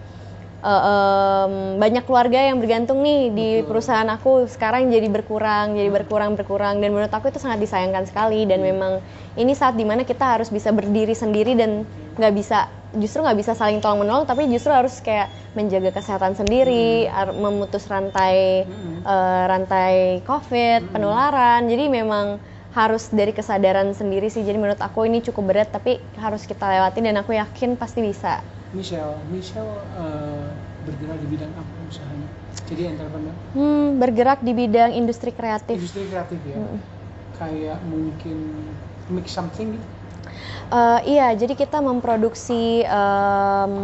uh, 0.66 0.82
um, 0.82 1.54
banyak 1.78 2.02
keluarga 2.10 2.42
yang 2.42 2.58
bergantung 2.58 3.06
nih 3.06 3.22
di 3.30 3.50
Betul. 3.62 3.70
perusahaan 3.70 4.10
aku 4.10 4.50
sekarang 4.50 4.90
jadi 4.90 5.06
berkurang, 5.14 5.78
jadi 5.78 5.94
berkurang 5.94 6.34
berkurang 6.34 6.82
dan 6.82 6.90
menurut 6.90 7.14
aku 7.14 7.30
itu 7.30 7.38
sangat 7.38 7.62
disayangkan 7.62 8.10
sekali 8.10 8.50
dan 8.50 8.66
Hmm. 8.66 8.70
memang 8.74 8.94
ini 9.38 9.54
saat 9.54 9.78
di 9.78 9.86
mana 9.86 10.02
kita 10.02 10.26
harus 10.26 10.50
bisa 10.50 10.74
berdiri 10.74 11.14
sendiri 11.14 11.54
dan 11.54 11.86
nggak 12.18 12.34
bisa 12.34 12.66
justru 12.98 13.22
nggak 13.22 13.38
bisa 13.38 13.52
saling 13.54 13.78
tolong 13.84 14.08
menolong 14.08 14.26
tapi 14.26 14.48
justru 14.50 14.72
harus 14.74 14.98
kayak 15.06 15.30
menjaga 15.54 15.92
kesehatan 15.94 16.34
sendiri, 16.34 17.06
ar- 17.14 17.36
memutus 17.36 17.86
rantai 17.86 18.66
Mm-mm. 18.66 19.06
uh, 19.06 19.44
rantai 19.46 20.24
COVID, 20.26 20.96
penularan. 20.96 21.68
Jadi 21.70 21.92
memang 21.92 22.40
harus 22.76 23.08
dari 23.10 23.32
kesadaran 23.32 23.96
sendiri 23.96 24.28
sih. 24.28 24.44
Jadi 24.44 24.60
menurut 24.60 24.82
aku 24.84 25.08
ini 25.08 25.24
cukup 25.24 25.56
berat 25.56 25.72
tapi 25.72 25.98
harus 26.20 26.44
kita 26.44 26.68
lewati 26.68 27.00
dan 27.00 27.16
aku 27.16 27.32
yakin 27.34 27.80
pasti 27.80 28.04
bisa. 28.04 28.44
Michelle, 28.76 29.16
Michelle 29.32 29.72
eh, 29.96 30.52
bergerak 30.84 31.18
di 31.24 31.28
bidang 31.32 31.52
apa 31.56 31.72
usahanya? 31.88 32.28
Jadi 32.68 32.82
entrepreneur, 32.92 33.36
Hmm, 33.56 33.88
bergerak 34.02 34.40
di 34.44 34.52
bidang 34.52 34.92
industri 34.92 35.32
kreatif. 35.32 35.80
industri 35.80 36.04
kreatif 36.12 36.40
ya. 36.44 36.60
Kayak 37.40 37.80
mungkin 37.88 38.38
make 39.08 39.32
something 39.32 39.80
gitu. 39.80 39.88
Eh, 40.74 41.00
iya, 41.16 41.32
jadi 41.38 41.54
kita 41.56 41.80
memproduksi 41.80 42.84
em, 42.84 43.76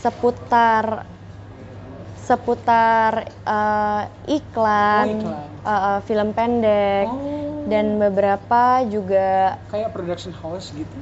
seputar 0.00 1.04
seputar 2.30 3.26
eh, 3.26 4.02
iklan, 4.30 5.06
Oh, 5.10 5.18
iklan. 5.18 5.50
eh, 5.66 5.70
eh, 5.74 5.98
film 6.06 6.28
pendek, 6.30 7.06
Oh, 7.10 7.66
dan 7.66 7.98
beberapa 7.98 8.86
juga 8.86 9.58
kayak 9.66 9.90
production 9.90 10.30
house 10.32 10.70
gitu. 10.70 10.94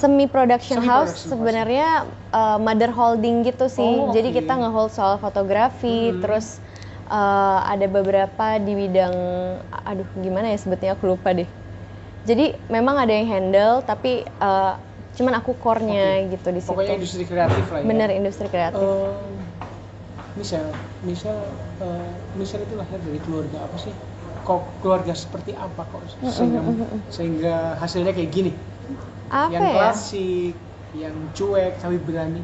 semi 0.00 0.24
production 0.24 0.80
Semi 0.80 0.88
house 0.88 1.12
sebenarnya 1.28 2.08
uh, 2.32 2.56
mother 2.56 2.88
holding 2.88 3.44
gitu 3.44 3.68
sih. 3.68 4.00
Oh, 4.00 4.08
Jadi 4.08 4.32
kita 4.32 4.56
ngehold 4.56 4.88
soal 4.90 5.20
fotografi, 5.20 6.10
Mhm. 6.10 6.24
terus 6.24 6.56
uh, 7.04 7.60
ada 7.68 7.84
beberapa 7.84 8.56
di 8.56 8.72
bidang 8.72 9.12
aduh 9.84 10.08
gimana 10.16 10.48
ya 10.48 10.58
sebetulnya 10.58 10.96
aku 10.96 11.04
lupa 11.04 11.36
deh. 11.36 11.46
Jadi 12.24 12.56
memang 12.72 12.96
ada 12.96 13.12
yang 13.12 13.28
handle 13.28 13.84
tapi 13.84 14.24
uh, 14.40 14.80
cuman 15.20 15.36
aku 15.36 15.52
core-nya 15.60 16.32
gitu 16.32 16.48
di 16.48 16.64
situ. 16.64 16.72
Pokoknya 16.72 16.96
industri 16.96 17.24
kreatif 17.28 17.64
lah 17.68 17.78
ya. 17.80 17.84
Bener 17.84 18.08
industri 18.08 18.46
kreatif. 18.48 18.80
Eh, 18.80 19.36
Michelle, 20.38 20.72
Michelle, 21.02 21.42
eh, 21.82 22.12
Michelle 22.38 22.64
itu 22.66 22.74
lahir 22.78 22.98
dari 23.02 23.18
keluarga 23.22 23.66
apa 23.66 23.76
sih? 23.78 23.94
Kok 24.46 24.80
keluarga 24.82 25.12
seperti 25.12 25.52
apa 25.52 25.82
kok 25.90 26.02
sehingga 26.22 26.60
sehingga 27.10 27.54
hasilnya 27.82 28.12
kayak 28.16 28.30
gini? 28.32 28.52
Apa 29.30 29.46
yang 29.54 29.66
ya? 29.78 29.90
klasik, 29.96 30.54
yang 30.94 31.16
cuek 31.36 31.80
tapi 31.82 31.96
berani. 32.00 32.42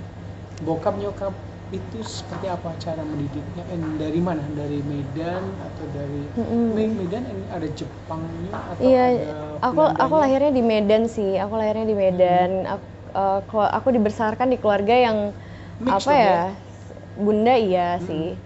Bokap 0.64 0.96
nyokap 0.96 1.34
itu 1.74 2.00
seperti 2.02 2.46
apa 2.48 2.72
cara 2.80 3.02
mendidiknya? 3.04 3.62
And 3.70 4.00
dari 4.00 4.20
mana? 4.22 4.42
Dari 4.56 4.80
Medan 4.82 5.44
atau 5.60 5.84
dari 5.92 6.24
Mm-mm. 6.36 6.66
Me- 6.74 6.92
Medan 6.96 7.24
and 7.28 7.42
ada 7.52 7.68
Jepangnya 7.68 8.56
atau 8.74 8.90
Iya, 8.90 8.98
ada 8.98 9.60
aku 9.64 9.80
aku 10.02 10.14
Belandanya? 10.16 10.22
lahirnya 10.22 10.50
di 10.58 10.62
Medan 10.70 11.02
sih. 11.14 11.28
Aku 11.42 11.54
lahirnya 11.58 11.84
di 11.92 11.96
Medan. 12.02 12.50
Aku, 12.72 12.84
uh, 13.18 13.32
kelu- 13.48 13.72
aku 13.76 13.88
dibesarkan 13.96 14.46
di 14.52 14.56
keluarga 14.60 14.94
yang 15.06 15.18
Mix 15.80 15.96
apa 15.96 16.10
ya? 16.24 16.32
Bunda 17.16 17.56
iya 17.56 17.96
sih. 18.04 18.36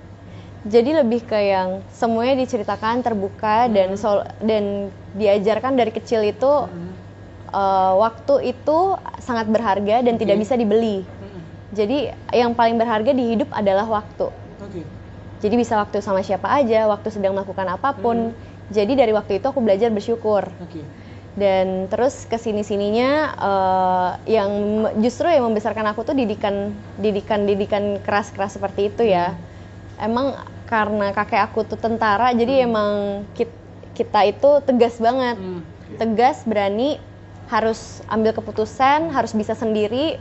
Jadi 0.60 0.90
lebih 0.92 1.24
ke 1.24 1.36
yang 1.36 1.80
semuanya 1.90 2.36
diceritakan 2.44 3.00
terbuka 3.00 3.66
dan 3.72 3.96
sol 3.96 4.22
dan 4.44 4.92
diajarkan 5.16 5.72
dari 5.72 5.88
kecil 5.88 6.20
itu 6.20 6.52
Mm-mm. 6.68 6.92
uh, 7.50 7.96
waktu 7.96 8.52
itu 8.52 8.78
sangat 9.24 9.48
berharga 9.48 10.04
dan 10.04 10.20
tidak 10.20 10.36
Oke. 10.36 10.42
bisa 10.44 10.54
dibeli. 10.60 11.00
Mm-mm. 11.00 11.42
Jadi 11.72 11.98
yang 12.36 12.52
paling 12.52 12.76
berharga 12.76 13.10
di 13.16 13.24
hidup 13.36 13.48
adalah 13.56 13.88
waktu. 13.88 14.28
Oke. 14.60 14.84
Jadi 15.40 15.54
bisa 15.56 15.80
waktu 15.80 16.04
sama 16.04 16.20
siapa 16.20 16.52
aja, 16.52 16.84
waktu 16.92 17.08
sedang 17.08 17.32
melakukan 17.32 17.64
apa 17.64 17.96
pun. 17.96 18.36
Jadi 18.70 18.94
dari 18.94 19.10
waktu 19.10 19.42
itu 19.42 19.50
aku 19.50 19.58
belajar 19.58 19.90
bersyukur 19.90 20.46
Oke. 20.62 20.86
Dan 21.38 21.87
terus 21.87 22.26
ke 22.26 22.34
sini 22.37 22.66
sininya 22.66 23.10
eh, 23.38 24.10
yang 24.34 24.50
justru 24.99 25.30
yang 25.30 25.46
membesarkan 25.46 25.87
aku 25.94 26.02
tuh 26.02 26.14
didikan 26.18 26.75
didikan 26.99 27.46
didikan 27.46 27.99
keras 28.02 28.34
keras 28.34 28.58
seperti 28.58 28.90
itu 28.90 29.06
ya. 29.06 29.34
Emang 30.00 30.34
karena 30.66 31.10
kakek 31.10 31.42
aku 31.50 31.66
tuh 31.66 31.78
tentara 31.78 32.30
jadi 32.34 32.66
emang 32.66 33.22
kit- 33.34 33.58
kita 33.94 34.26
itu 34.26 34.50
tegas 34.66 34.96
banget. 34.99 35.37
Hmm. 35.38 35.62
tegas 35.99 36.46
berani 36.46 36.96
harus 37.50 38.00
ambil 38.06 38.30
keputusan 38.30 39.10
harus 39.10 39.34
bisa 39.34 39.58
sendiri 39.58 40.16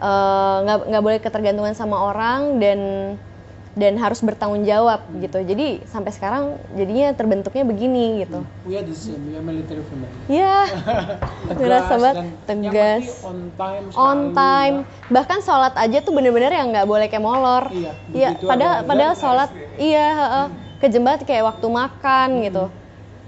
eh, 0.00 0.56
nggak 0.64 0.78
nggak 0.88 1.02
boleh 1.04 1.20
ketergantungan 1.20 1.76
sama 1.76 1.96
orang 2.08 2.56
dan 2.56 2.78
dan 3.72 3.96
harus 3.96 4.20
bertanggung 4.20 4.62
jawab 4.62 5.00
gitu. 5.16 5.40
Jadi 5.40 5.80
sampai 5.86 6.12
sekarang 6.12 6.44
jadinya 6.72 7.08
terbentuknya 7.10 7.64
begini 7.64 8.20
gitu. 8.20 8.44
We 8.62 8.76
are 8.76 8.84
the 8.84 8.92
same, 8.92 9.24
we 9.24 9.32
are 9.32 9.40
military 9.40 9.80
family. 9.80 10.12
ya 10.28 10.68
ngerasa 11.48 11.94
banget 11.96 12.16
tegas. 12.44 13.04
on 13.24 13.38
time 13.56 13.84
on 13.94 14.18
time. 14.32 14.76
Ya. 14.78 15.10
bahkan 15.10 15.40
sholat 15.40 15.72
aja 15.74 15.98
tuh 16.00 16.12
bener-bener 16.12 16.52
yang 16.52 16.68
nggak 16.68 16.84
boleh 16.84 17.08
kayak 17.08 17.24
molor. 17.24 17.64
Iya, 17.72 17.92
Iya, 18.12 18.28
padahal 18.38 18.74
ada 18.74 18.84
padahal 18.84 19.14
sholat 19.16 19.48
iya 19.76 20.06
heeh, 20.12 20.46
ke 20.76 20.86
jembat 20.88 21.24
kayak 21.24 21.44
waktu 21.46 21.66
makan 21.66 22.28
Hmm. 22.30 22.42
gitu. 22.44 22.64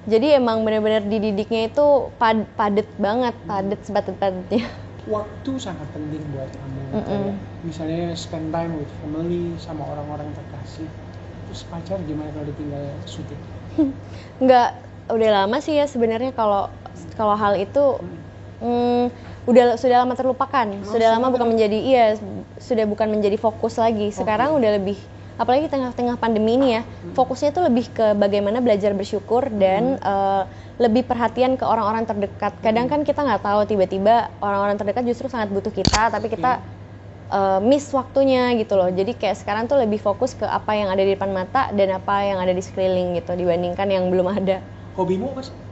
Jadi 0.04 0.36
emang 0.36 0.60
bener-bener 0.60 1.00
dididiknya 1.00 1.64
itu 1.64 2.12
pad- 2.14 2.44
padet 2.52 2.84
banget 2.94 3.32
padet 3.42 3.80
sepadet-padetnya 3.80 4.68
waktu 5.04 5.50
sangat 5.60 5.84
penting 5.92 6.22
buat 6.32 6.48
kamu 6.48 6.80
Mm-mm. 6.96 7.04
kayak 7.04 7.36
misalnya 7.64 8.16
spend 8.16 8.48
time 8.52 8.72
with 8.80 8.92
family 9.04 9.52
sama 9.60 9.84
orang-orang 9.84 10.28
terkasih 10.32 10.88
terus 11.48 11.60
pacar 11.68 12.00
gimana 12.08 12.32
kalau 12.32 12.46
ditinggal 12.48 12.84
syuting 13.04 13.40
nggak 14.44 14.70
udah 15.12 15.30
lama 15.44 15.56
sih 15.60 15.76
ya 15.76 15.84
sebenarnya 15.84 16.32
kalau 16.32 16.72
kalau 17.20 17.36
hal 17.36 17.60
itu 17.60 18.00
hmm, 18.64 19.12
udah 19.44 19.76
sudah 19.76 20.06
lama 20.06 20.16
terlupakan. 20.16 20.66
Sudah 20.88 21.08
lama 21.12 21.28
bukan 21.28 21.52
menjadi 21.52 21.78
iya 21.78 22.06
sudah 22.56 22.88
bukan 22.88 23.12
menjadi 23.12 23.36
fokus 23.36 23.76
lagi. 23.76 24.08
Sekarang 24.08 24.56
udah 24.56 24.80
lebih 24.80 24.96
apalagi 25.34 25.66
tengah-tengah 25.66 26.16
pandemi 26.18 26.54
ini 26.54 26.78
ya 26.78 26.82
fokusnya 27.14 27.50
itu 27.54 27.60
lebih 27.62 27.86
ke 27.90 28.06
bagaimana 28.14 28.62
belajar 28.62 28.94
bersyukur 28.94 29.50
dan 29.50 29.98
eh, 29.98 30.42
lebih 30.78 31.06
perhatian 31.06 31.54
ke 31.54 31.62
orang-orang 31.62 32.06
terdekat. 32.06 32.58
Kadang 32.58 32.90
kan 32.90 33.06
kita 33.06 33.22
nggak 33.22 33.42
tahu 33.42 33.60
tiba-tiba 33.66 34.30
orang-orang 34.42 34.74
terdekat 34.74 35.06
justru 35.06 35.30
sangat 35.30 35.50
butuh 35.54 35.70
kita 35.70 36.10
tapi 36.10 36.26
kita 36.30 36.62
eh, 37.30 37.60
miss 37.62 37.90
waktunya 37.90 38.54
gitu 38.58 38.78
loh. 38.78 38.90
Jadi 38.90 39.14
kayak 39.14 39.38
sekarang 39.38 39.64
tuh 39.66 39.78
lebih 39.78 39.98
fokus 39.98 40.34
ke 40.38 40.46
apa 40.46 40.74
yang 40.74 40.90
ada 40.90 41.02
di 41.02 41.14
depan 41.14 41.30
mata 41.30 41.70
dan 41.74 41.98
apa 41.98 42.26
yang 42.26 42.38
ada 42.38 42.54
di 42.54 42.62
sekeliling 42.62 43.18
gitu 43.18 43.34
dibandingkan 43.34 43.86
yang 43.90 44.10
belum 44.10 44.30
ada. 44.30 44.62
Hobimu 44.94 45.34
apa 45.34 45.42
sih 45.50 45.63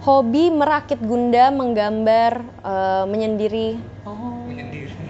hobi 0.00 0.48
merakit 0.48 0.98
gunda 0.98 1.48
menggambar 1.50 2.32
eh, 2.62 3.04
menyendiri. 3.04 3.76
Oh. 4.04 4.40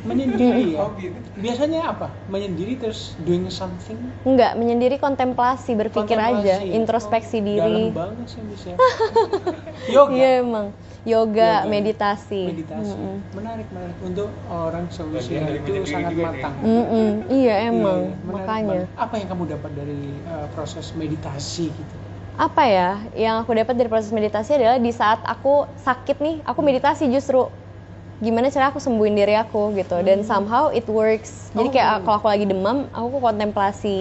Menyendiri. 0.01 0.75
Ya? 0.75 0.89
Biasanya 1.37 1.81
apa? 1.87 2.09
Menyendiri 2.27 2.75
terus 2.75 3.13
doing 3.21 3.47
something? 3.47 4.01
Enggak 4.25 4.57
menyendiri 4.57 4.97
kontemplasi 4.97 5.77
berpikir 5.77 6.17
aja 6.17 6.57
Kontemplasi. 6.57 6.73
introspeksi 6.73 7.37
Oh, 7.37 7.45
diri. 7.45 7.61
dalam 7.85 7.93
banget 7.93 8.27
sih 8.27 8.41
bisa 8.43 8.69
yoga? 9.95 10.17
Iya 10.17 10.31
emang. 10.41 10.67
Yoga, 11.01 11.65
Yoga. 11.65 11.69
meditasi. 11.69 12.43
Meditasi. 12.49 12.93
Mm-mm. 12.93 13.17
menarik 13.33 13.69
menarik. 13.71 13.97
Untuk 14.01 14.29
orang 14.49 14.85
seusia 14.89 15.17
Bagian 15.21 15.43
dari 15.43 15.59
itu 15.59 15.71
menyendiri 15.71 15.85
sangat 15.87 16.11
juga 16.11 16.21
nih. 16.21 16.33
matang. 16.33 16.55
Mm-mm. 16.61 17.09
iya 17.31 17.55
emang. 17.63 18.01
Iya, 18.01 18.17
menarik 18.17 18.33
makanya. 18.35 18.69
banget. 18.85 18.89
apa 18.97 19.15
yang 19.17 19.29
kamu 19.29 19.45
dapat 19.51 19.71
dari 19.77 20.01
uh, 20.27 20.47
proses 20.51 20.87
meditasi 20.93 21.65
gitu 21.69 21.95
apa 22.41 22.63
ya 22.65 22.91
yang 23.13 23.45
aku 23.45 23.53
dapat 23.53 23.77
dari 23.77 23.93
proses 23.93 24.09
meditasi 24.09 24.57
adalah 24.57 24.81
di 24.81 24.89
saat 24.97 25.21
aku 25.29 25.69
sakit 25.77 26.17
nih 26.25 26.37
aku 26.49 26.65
meditasi 26.65 27.13
justru. 27.13 27.45
Gimana 28.21 28.53
cara 28.53 28.69
aku 28.69 28.81
sembuhin 28.81 29.17
diri 29.17 29.33
aku 29.33 29.73
gitu 29.77 29.97
dan 30.01 30.25
somehow 30.25 30.69
it 30.73 30.85
works. 30.89 31.53
Jadi 31.53 31.69
kayak 31.69 31.85
Hmm. 31.89 31.97
Oh. 31.97 32.05
kalau 32.05 32.17
aku 32.21 32.29
lagi 32.29 32.45
demam 32.49 32.89
aku 32.93 33.17
kontemplasi 33.21 34.01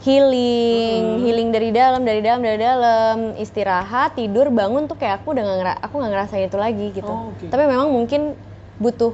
healing 0.00 1.20
healing 1.20 1.48
dari 1.52 1.72
dalam 1.76 2.04
dari 2.04 2.24
dalam 2.24 2.40
dari 2.40 2.56
dalam 2.56 3.16
istirahat 3.36 4.16
tidur 4.16 4.48
bangun 4.48 4.88
tuh 4.88 4.96
kayak 4.96 5.20
aku 5.20 5.36
udah 5.36 5.44
nggak 5.44 5.58
ngera- 5.60 5.80
aku 5.84 5.94
nggak 6.00 6.12
ngerasain 6.12 6.48
itu 6.48 6.56
lagi 6.56 6.86
gitu. 6.96 7.12
Oh, 7.12 7.36
oke. 7.36 7.52
tapi 7.52 7.62
memang 7.68 7.92
mungkin 7.92 8.32
butuh 8.80 9.12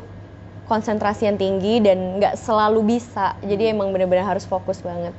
konsentrasi 0.71 1.27
yang 1.27 1.39
tinggi 1.39 1.83
dan 1.83 2.23
nggak 2.23 2.39
selalu 2.39 2.99
bisa. 2.99 3.35
Jadi 3.43 3.71
emang 3.71 3.91
bener-bener 3.91 4.23
harus 4.23 4.47
fokus 4.47 4.79
banget 4.79 5.15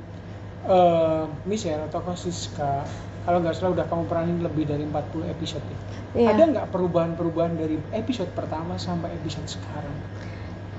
Eh, 0.67 1.24
Michelle 1.47 1.88
atau 1.88 2.03
Siska 2.12 2.83
kalau 3.24 3.39
nggak 3.39 3.55
salah 3.55 3.71
udah 3.75 3.86
kamu 3.88 4.03
peranin 4.07 4.39
lebih 4.43 4.67
dari 4.67 4.83
40 4.83 5.31
episode 5.31 5.63
ya. 5.63 5.79
Iya. 6.15 6.27
Ada 6.36 6.43
nggak 6.47 6.67
perubahan-perubahan 6.75 7.55
dari 7.55 7.79
episode 7.95 8.31
pertama 8.36 8.75
sampai 8.75 9.15
episode 9.15 9.47
sekarang? 9.47 9.95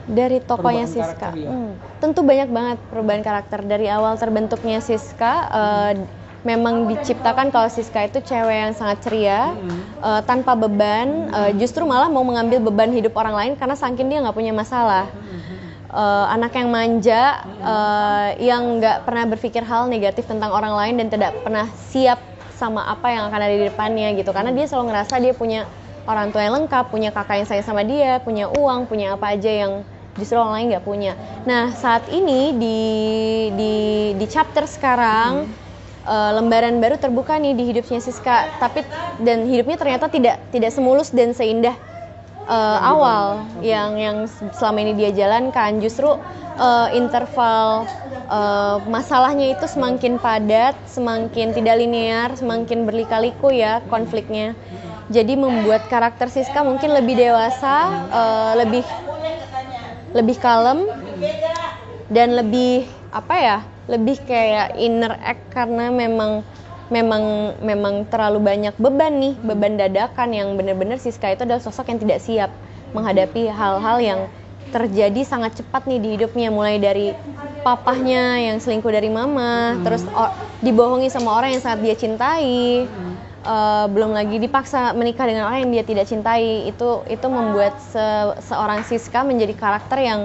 dari 0.09 0.41
tokohnya 0.41 0.89
Perubahan 0.89 1.13
Siska 1.13 1.29
ya? 1.37 1.51
Hmm, 1.53 1.73
tentu 2.01 2.25
banyak 2.25 2.49
banget 2.49 2.79
perubahan 2.89 3.21
karakter 3.21 3.61
dari 3.69 3.93
awal 3.93 4.17
terbentuknya 4.17 4.81
Siska 4.81 5.33
eh, 5.53 5.93
memang 6.49 6.89
diciptakan 6.89 7.53
kalau 7.53 7.69
Siska 7.69 8.09
itu 8.09 8.25
cewek 8.25 8.57
yang 8.65 8.73
sangat 8.73 9.05
ceria 9.05 9.53
Hmm. 9.53 9.81
eh, 10.01 10.23
tanpa 10.25 10.57
beban 10.57 11.29
eh, 11.29 11.53
justru 11.61 11.85
malah 11.85 12.09
mau 12.09 12.25
mengambil 12.25 12.65
beban 12.65 12.89
hidup 12.89 13.13
orang 13.21 13.37
lain 13.37 13.53
karena 13.61 13.77
saking 13.77 14.09
dia 14.09 14.25
nggak 14.25 14.33
punya 14.33 14.57
masalah 14.57 15.05
Hmm, 15.13 15.41
eh, 15.93 16.27
anak 16.33 16.53
yang 16.57 16.69
manja, 16.73 17.23
eh, 17.61 18.29
yang 18.49 18.81
nggak 18.81 19.05
pernah 19.05 19.25
berpikir 19.29 19.61
hal 19.61 19.93
negatif 19.93 20.25
tentang 20.25 20.49
orang 20.53 20.73
lain 20.73 20.95
dan 20.97 21.07
tidak 21.13 21.33
pernah 21.45 21.69
siap 21.93 22.17
sama 22.57 22.89
apa 22.89 23.13
yang 23.15 23.23
akan 23.31 23.39
ada 23.39 23.55
di 23.55 23.65
depannya 23.71 24.09
gitu. 24.19 24.35
Karena 24.35 24.51
dia 24.51 24.67
selalu 24.67 24.91
ngerasa 24.91 25.15
dia 25.23 25.31
punya 25.31 25.63
orang 26.09 26.33
tua 26.35 26.43
yang 26.43 26.59
lengkap, 26.65 26.85
punya 26.91 27.15
kakak 27.15 27.45
yang 27.45 27.47
sayang 27.47 27.67
sama 27.69 27.83
dia, 27.87 28.19
punya 28.19 28.51
uang, 28.51 28.89
punya 28.91 29.15
apa 29.15 29.37
aja 29.37 29.47
yang 29.47 29.73
justru 30.19 30.35
orang 30.35 30.59
lain 30.59 30.67
nggak 30.75 30.83
punya. 30.85 31.13
Nah 31.47 31.71
saat 31.73 32.11
ini 32.11 32.53
di 32.59 32.79
di 33.55 33.75
di 34.19 34.27
chapter 34.27 34.67
sekarang 34.67 35.47
eh, 36.09 36.33
lembaran 36.37 36.81
baru 36.81 36.97
terbuka 36.97 37.37
nih 37.37 37.53
di 37.53 37.65
hidupnya 37.69 38.01
Siska, 38.01 38.57
tapi 38.57 38.83
dan 39.21 39.45
hidupnya 39.45 39.77
ternyata 39.77 40.09
tidak 40.09 40.41
tidak 40.55 40.71
semulus 40.73 41.13
dan 41.13 41.37
seindah 41.37 41.77
eh, 42.49 42.79
awal 42.83 43.45
yang 43.61 43.91
yang 44.01 44.17
selama 44.57 44.79
ini 44.85 44.93
dia 44.97 45.11
jalankan. 45.13 45.79
Justru 45.85 46.09
eh, 46.57 46.89
interval 46.97 47.93
eh, 48.29 48.77
masalahnya 48.89 49.53
itu 49.53 49.69
semakin 49.69 50.17
padat, 50.19 50.77
semakin 50.89 51.53
tidak 51.53 51.77
linear, 51.79 52.33
semakin 52.35 52.89
berlika-liku 52.89 53.53
ya 53.53 53.85
konfliknya. 53.93 54.57
Jadi 55.09 55.41
membuat 55.41 55.89
karakter 55.89 56.29
Siska 56.29 56.61
mungkin 56.65 56.93
lebih 56.93 57.17
dewasa, 57.17 57.77
eh, 58.13 58.53
lebih 58.65 58.85
lebih 60.17 60.37
kalem 60.41 60.89
dan 62.09 62.33
lebih 62.33 62.89
apa 63.09 63.35
ya 63.41 63.57
lebih 63.89 64.21
kayak 64.29 64.77
inner 64.77 65.17
act 65.25 65.49
karena 65.49 65.89
memang 65.89 66.45
memang 66.89 67.25
memang 67.61 67.95
terlalu 68.09 68.41
banyak 68.41 68.75
beban 68.81 69.13
nih 69.21 69.35
beban 69.45 69.77
dadakan 69.77 70.29
yang 70.33 70.49
benar-benar 70.57 70.97
Siska 71.01 71.33
itu 71.33 71.45
adalah 71.45 71.61
sosok 71.61 71.89
yang 71.93 72.01
tidak 72.01 72.21
siap 72.25 72.51
menghadapi 72.97 73.49
hal-hal 73.53 73.99
yang 74.01 74.21
terjadi 74.73 75.21
sangat 75.25 75.61
cepat 75.61 75.85
nih 75.89 76.01
di 76.01 76.09
hidupnya. 76.17 76.49
Mulai 76.53 76.77
dari 76.81 77.17
papahnya 77.65 78.41
yang 78.49 78.57
selingkuh 78.61 78.89
dari 78.93 79.09
mama 79.13 79.77
terus 79.85 80.09
o- 80.13 80.33
dibohongi 80.65 81.09
sama 81.13 81.37
orang 81.37 81.57
yang 81.57 81.63
sangat 81.65 81.81
dia 81.85 81.97
cintai. 81.97 82.89
Eh, 83.39 83.87
belum 83.95 84.13
lagi 84.19 84.37
dipaksa 84.43 84.93
menikah 84.99 85.25
dengan 85.29 85.47
orang 85.49 85.65
yang 85.65 85.73
dia 85.81 85.85
tidak 85.87 86.07
cintai. 86.11 86.69
Itu 86.69 87.07
itu 87.07 87.27
membuat 87.31 87.79
se- 87.81 88.37
seorang 88.45 88.83
Siska 88.85 89.23
menjadi 89.25 89.55
karakter 89.55 89.99
yang 90.03 90.21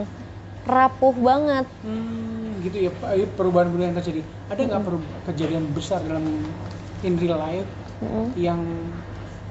rapuh 0.66 1.16
banget. 1.20 1.66
Hmm, 1.84 2.33
gitu 2.66 2.78
ya 2.88 2.92
Pak. 3.02 3.10
Eh, 3.20 3.28
perubahan-perubahan 3.38 3.90
yang 3.92 3.98
terjadi. 4.00 4.22
Ada 4.52 4.62
nggak 4.70 4.82
peru- 4.86 5.10
kejadian 5.28 5.64
besar 5.78 6.00
dalam 6.08 6.26
in 7.04 7.14
real 7.20 7.38
life 7.40 7.68
Mm-mm. 8.02 8.28
yang 8.40 8.60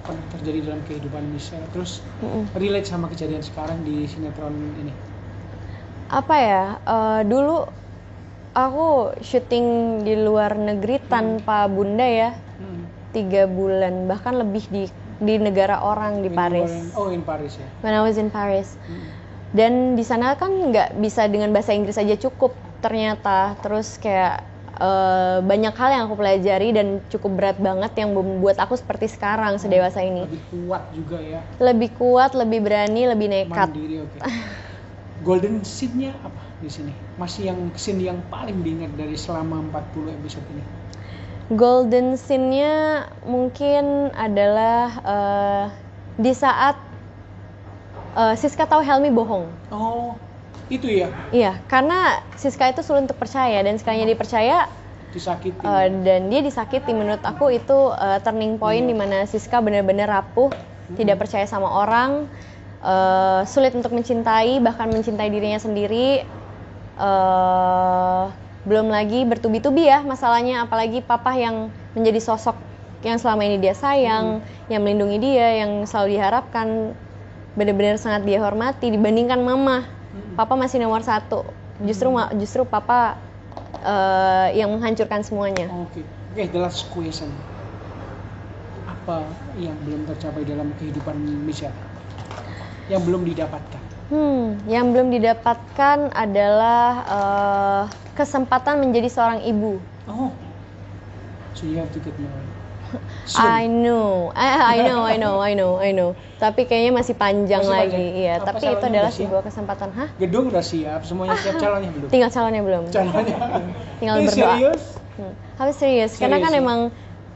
pernah 0.02 0.26
terjadi 0.35 0.59
dalam 0.66 0.81
kehidupan 0.88 1.23
Michelle 1.31 1.66
terus 1.71 2.02
Mm-mm. 2.23 2.45
relate 2.59 2.88
sama 2.90 3.07
kejadian 3.12 3.42
sekarang 3.45 3.78
di 3.87 4.02
sinetron 4.11 4.54
ini? 4.83 4.92
apa 6.12 6.37
ya 6.37 6.62
eh, 6.85 7.21
dulu 7.25 7.57
aku 8.52 8.87
syuting 9.25 9.66
di 10.07 10.14
luar 10.19 10.52
negeri 10.57 11.00
tanpa 11.09 11.66
bunda 11.69 12.04
ya 12.04 12.31
Hmm. 12.61 12.85
tiga 13.12 13.45
bulan 13.49 14.09
bahkan 14.09 14.35
lebih 14.40 14.64
di 14.73 14.85
di 15.21 15.35
negara 15.40 15.81
orang 15.85 16.21
di 16.25 16.28
In 16.31 16.37
Paris 16.37 16.73
Oh 16.97 17.09
in 17.11 17.23
Paris 17.25 17.59
ya. 17.61 17.69
when 17.85 17.92
I 17.97 18.02
was 18.04 18.16
in 18.21 18.28
Paris 18.33 18.76
Hmm. 18.88 19.04
dan 19.52 19.73
di 19.99 20.04
sana 20.04 20.33
kan 20.40 20.49
nggak 20.49 20.97
bisa 21.00 21.28
dengan 21.28 21.52
bahasa 21.52 21.73
Inggris 21.76 21.99
aja 22.00 22.16
cukup 22.16 22.57
ternyata 22.83 23.55
terus 23.62 23.95
kayak 23.97 24.43
eh, 24.77 25.39
banyak 25.41 25.71
hal 25.73 25.89
yang 25.95 26.03
aku 26.11 26.19
pelajari 26.19 26.75
dan 26.75 26.99
cukup 27.07 27.31
berat 27.39 27.59
banget 27.62 27.95
yang 27.97 28.11
membuat 28.12 28.59
aku 28.59 28.75
seperti 28.75 29.07
sekarang 29.07 29.57
sedewasa 29.57 30.03
ini 30.03 30.27
Lebih 30.27 30.43
kuat 30.51 30.83
juga 30.91 31.19
ya. 31.23 31.41
lebih 31.62 31.91
kuat 31.95 32.35
lebih 32.35 32.61
berani 32.67 33.07
lebih 33.07 33.31
nekat 33.31 33.71
Mandiri 33.71 34.03
oke. 34.03 34.19
Golden 35.23 35.62
scene-nya 35.62 36.19
apa 36.19 36.43
di 36.59 36.67
sini? 36.67 36.91
Masih 37.15 37.55
yang 37.55 37.71
scene 37.79 38.03
yang 38.03 38.19
paling 38.27 38.59
diingat 38.67 38.91
dari 38.99 39.15
selama 39.15 39.62
40 39.71 40.19
episode 40.19 40.43
ini. 40.51 40.65
Golden 41.55 42.19
scene-nya 42.19 43.07
mungkin 43.23 44.11
adalah 44.11 44.87
eh, 44.99 45.65
di 46.19 46.33
saat 46.35 46.75
eh, 48.18 48.35
Siska 48.35 48.66
tahu 48.66 48.83
Helmi 48.83 49.14
bohong. 49.14 49.47
Oh, 49.71 50.18
itu 50.73 50.89
ya 50.89 51.09
Iya, 51.33 51.53
karena 51.69 52.21
Siska 52.37 52.73
itu 52.73 52.81
sulit 52.85 53.09
untuk 53.09 53.17
percaya 53.17 53.61
dan 53.61 53.77
sekalinya 53.81 54.09
dipercaya 54.09 54.69
disakiti. 55.13 55.61
eh, 55.65 55.87
dan 56.05 56.21
dia 56.29 56.41
disakiti. 56.41 56.93
Menurut 56.93 57.21
aku 57.25 57.53
itu 57.53 57.79
eh, 57.97 58.19
turning 58.25 58.57
point 58.57 58.85
di 58.85 58.95
mana 58.97 59.25
Siska 59.25 59.61
benar-benar 59.61 60.09
rapuh, 60.09 60.53
tidak 60.97 61.17
percaya 61.21 61.45
sama 61.49 61.69
orang, 61.69 62.29
eh, 62.85 63.41
sulit 63.49 63.73
untuk 63.73 63.93
mencintai, 63.93 64.61
bahkan 64.61 64.89
mencintai 64.89 65.29
dirinya 65.29 65.61
sendiri. 65.61 66.25
eh, 66.99 68.25
belum 68.63 68.87
lagi 68.93 69.25
bertubi-tubi 69.27 69.89
ya 69.89 70.05
masalahnya, 70.05 70.63
apalagi 70.63 71.03
papa 71.03 71.35
yang 71.35 71.57
menjadi 71.97 72.21
sosok 72.23 72.57
yang 73.03 73.19
selama 73.19 73.43
ini 73.43 73.59
dia 73.59 73.75
sayang, 73.75 74.39
yang 74.71 74.81
melindungi 74.85 75.19
dia, 75.19 75.65
yang 75.65 75.83
selalu 75.83 76.15
diharapkan, 76.15 76.69
benar-benar 77.59 77.97
sangat 77.99 78.23
dia 78.23 78.39
hormati 78.39 78.93
dibandingkan 78.95 79.41
mama. 79.43 79.83
Papa 80.37 80.55
masih 80.61 80.77
nomor 80.77 81.01
satu. 81.01 81.40
Justru 81.81 82.12
ma- 82.12 82.29
justru 82.37 82.68
papa 82.68 83.16
eh, 83.81 84.61
yang 84.61 84.68
menghancurkan 84.77 85.25
semuanya. 85.25 85.66
Oke, 85.72 86.05
oke, 86.31 86.42
the 86.53 86.61
last 86.61 86.85
question. 86.92 87.33
Apa 88.85 89.25
yang 89.57 89.75
belum 89.83 90.05
tercapai 90.05 90.44
dalam 90.44 90.68
kehidupan 90.77 91.16
Michelle? 91.48 91.75
Yang 92.92 93.03
belum 93.09 93.22
didapatkan? 93.25 93.83
Hmm, 94.12 94.61
yang 94.68 94.92
belum 94.92 95.09
didapatkan 95.09 96.12
adalah 96.12 96.87
eh, 97.09 97.83
kesempatan 98.12 98.85
menjadi 98.85 99.09
seorang 99.09 99.40
ibu. 99.48 99.81
Oh, 100.05 100.37
so 101.57 101.64
you 101.64 101.81
have 101.81 101.88
to 101.88 102.01
get 102.05 102.12
married. 102.20 102.52
I 103.33 103.64
know, 103.64 104.33
I, 104.35 104.76
I 104.76 104.85
know, 104.85 105.00
I 105.02 105.16
know, 105.16 105.35
I 105.38 105.52
know, 105.52 105.72
I 105.78 105.90
know. 105.90 106.11
Tapi 106.37 106.66
kayaknya 106.66 106.92
masih 106.92 107.14
panjang 107.14 107.62
Masih 107.62 107.72
lagi, 107.72 107.94
panjang. 107.94 108.18
iya. 108.18 108.33
Apa 108.37 108.46
Tapi 108.50 108.64
itu 108.66 108.68
adalah 108.83 108.90
udah 108.90 109.11
siap? 109.11 109.22
sebuah 109.22 109.42
kesempatan, 109.42 109.88
hah? 109.92 110.09
Gedung 110.16 110.44
udah 110.48 110.64
siap, 110.64 111.00
semuanya 111.02 111.37
siap, 111.37 111.55
calonnya 111.57 111.90
belum. 111.90 112.09
Tinggal 112.11 112.31
calonnya 112.31 112.62
belum. 112.62 112.83
Calonnya. 112.88 113.38
Tinggal 113.96 114.16
Ini 114.16 114.26
berdoa. 114.26 114.46
serius? 114.50 114.83
Hmm. 115.12 115.33
Tapi 115.55 115.72
serius, 115.72 116.12
karena 116.16 116.37
Serius, 116.37 116.46
kan 116.48 116.52
ya? 116.52 116.61
emang 116.61 116.81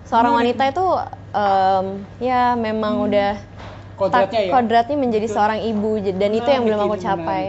seorang 0.03 0.33
wanita 0.35 0.63
itu 0.67 0.87
em, 1.33 1.87
ya 2.19 2.43
memang 2.55 2.95
udah 3.03 3.33
tak- 3.37 3.55
Kodratnya 3.97 4.41
ya. 4.43 4.53
kodratnya 4.53 4.97
menjadi 4.97 5.25
Betul. 5.25 5.37
seorang 5.37 5.61
ibu 5.63 5.91
dan 6.13 6.31
itu 6.31 6.45
yang 6.45 6.65
Menarik 6.65 6.77
belum 6.77 6.81
aku 6.85 6.97
capai. 6.99 7.43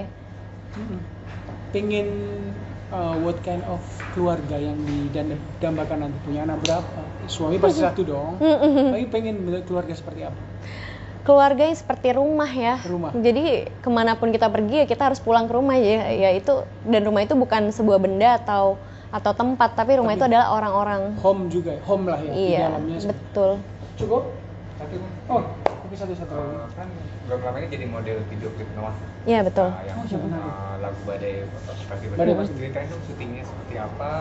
Mm-mm. 0.77 0.99
Pengen 1.67 2.07
uh, 2.91 3.15
what 3.19 3.39
kind 3.43 3.63
of 3.67 3.81
keluarga 4.15 4.55
yang 4.57 4.77
didambakan 5.11 6.07
nanti 6.07 6.17
punya 6.23 6.47
anak 6.47 6.63
berapa? 6.63 7.01
Suami 7.27 7.59
pasti 7.59 7.83
satu 7.83 8.01
dong. 8.07 8.39
Tapi 8.93 9.05
pengen 9.11 9.43
keluarga 9.67 9.93
seperti 9.93 10.27
apa? 10.27 10.39
Keluarga 11.27 11.67
yang 11.67 11.75
seperti 11.75 12.15
rumah 12.15 12.47
ya. 12.47 12.79
Rumah. 12.87 13.11
Jadi 13.11 13.67
ke 13.83 13.89
mana 13.91 14.15
pun 14.15 14.31
kita 14.31 14.47
pergi 14.47 14.83
ya 14.83 14.85
kita 14.87 15.11
harus 15.11 15.19
pulang 15.19 15.43
ke 15.45 15.53
rumah 15.55 15.75
ya. 15.75 16.07
Ya 16.07 16.29
itu 16.31 16.63
dan 16.87 17.03
rumah 17.03 17.27
itu 17.27 17.35
bukan 17.35 17.67
sebuah 17.75 17.99
benda 17.99 18.39
atau 18.39 18.79
atau 19.07 19.31
tempat, 19.31 19.71
tapi 19.71 19.95
rumah 19.95 20.15
Tapi- 20.15 20.19
itu 20.19 20.35
adalah 20.35 20.47
orang-orang. 20.51 21.15
Home 21.23 21.47
juga, 21.47 21.71
ya? 21.71 21.81
home 21.87 22.11
lah 22.11 22.19
ya 22.19 22.31
di 22.31 22.43
Iya, 22.51 22.59
dalamnya. 22.67 22.97
betul. 23.07 23.49
Cukup? 23.95 24.23
Oh, 25.27 25.41
tapi 25.87 26.03
satu-satu 26.03 26.33
lagi. 26.35 26.51
eh, 26.51 26.67
kan 26.75 26.87
belum 27.23 27.39
lama 27.47 27.57
ini 27.63 27.67
jadi 27.71 27.85
model 27.87 28.17
video 28.27 28.49
klip 28.59 28.67
Noah. 28.75 28.95
Iya 29.23 29.39
betul. 29.47 29.71
Nah, 29.71 29.83
yang 29.87 29.97
Oh, 30.03 30.03
eh, 30.19 30.75
lagu 30.83 30.99
badai 31.07 31.33
seperti 31.63 32.03
Badai 32.11 32.19
badai. 32.27 32.35
Pasti. 32.43 32.55
Ceritain 32.59 32.87
dong 32.91 33.03
syutingnya 33.07 33.43
seperti 33.47 33.73
apa? 33.79 34.11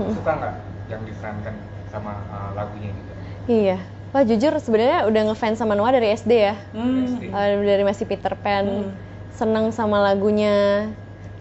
Hmm. 0.00 0.12
Suka 0.16 0.30
nggak 0.40 0.54
yang 0.88 1.02
diperankan 1.04 1.54
sama 1.92 2.12
eh, 2.24 2.50
lagunya 2.56 2.90
juga? 2.96 3.12
Iya. 3.44 3.78
Wah 4.10 4.24
jujur 4.24 4.52
sebenarnya 4.64 4.98
udah 5.12 5.22
ngefans 5.28 5.60
sama 5.60 5.76
Noah 5.76 5.92
dari 5.92 6.08
SD 6.08 6.32
ya. 6.32 6.56
Hmm. 6.72 7.20
Dari 7.60 7.84
masih 7.84 8.08
Peter 8.08 8.32
Pan. 8.40 8.64
Hmm. 8.88 8.90
Seneng 9.36 9.76
sama 9.76 10.00
lagunya, 10.00 10.88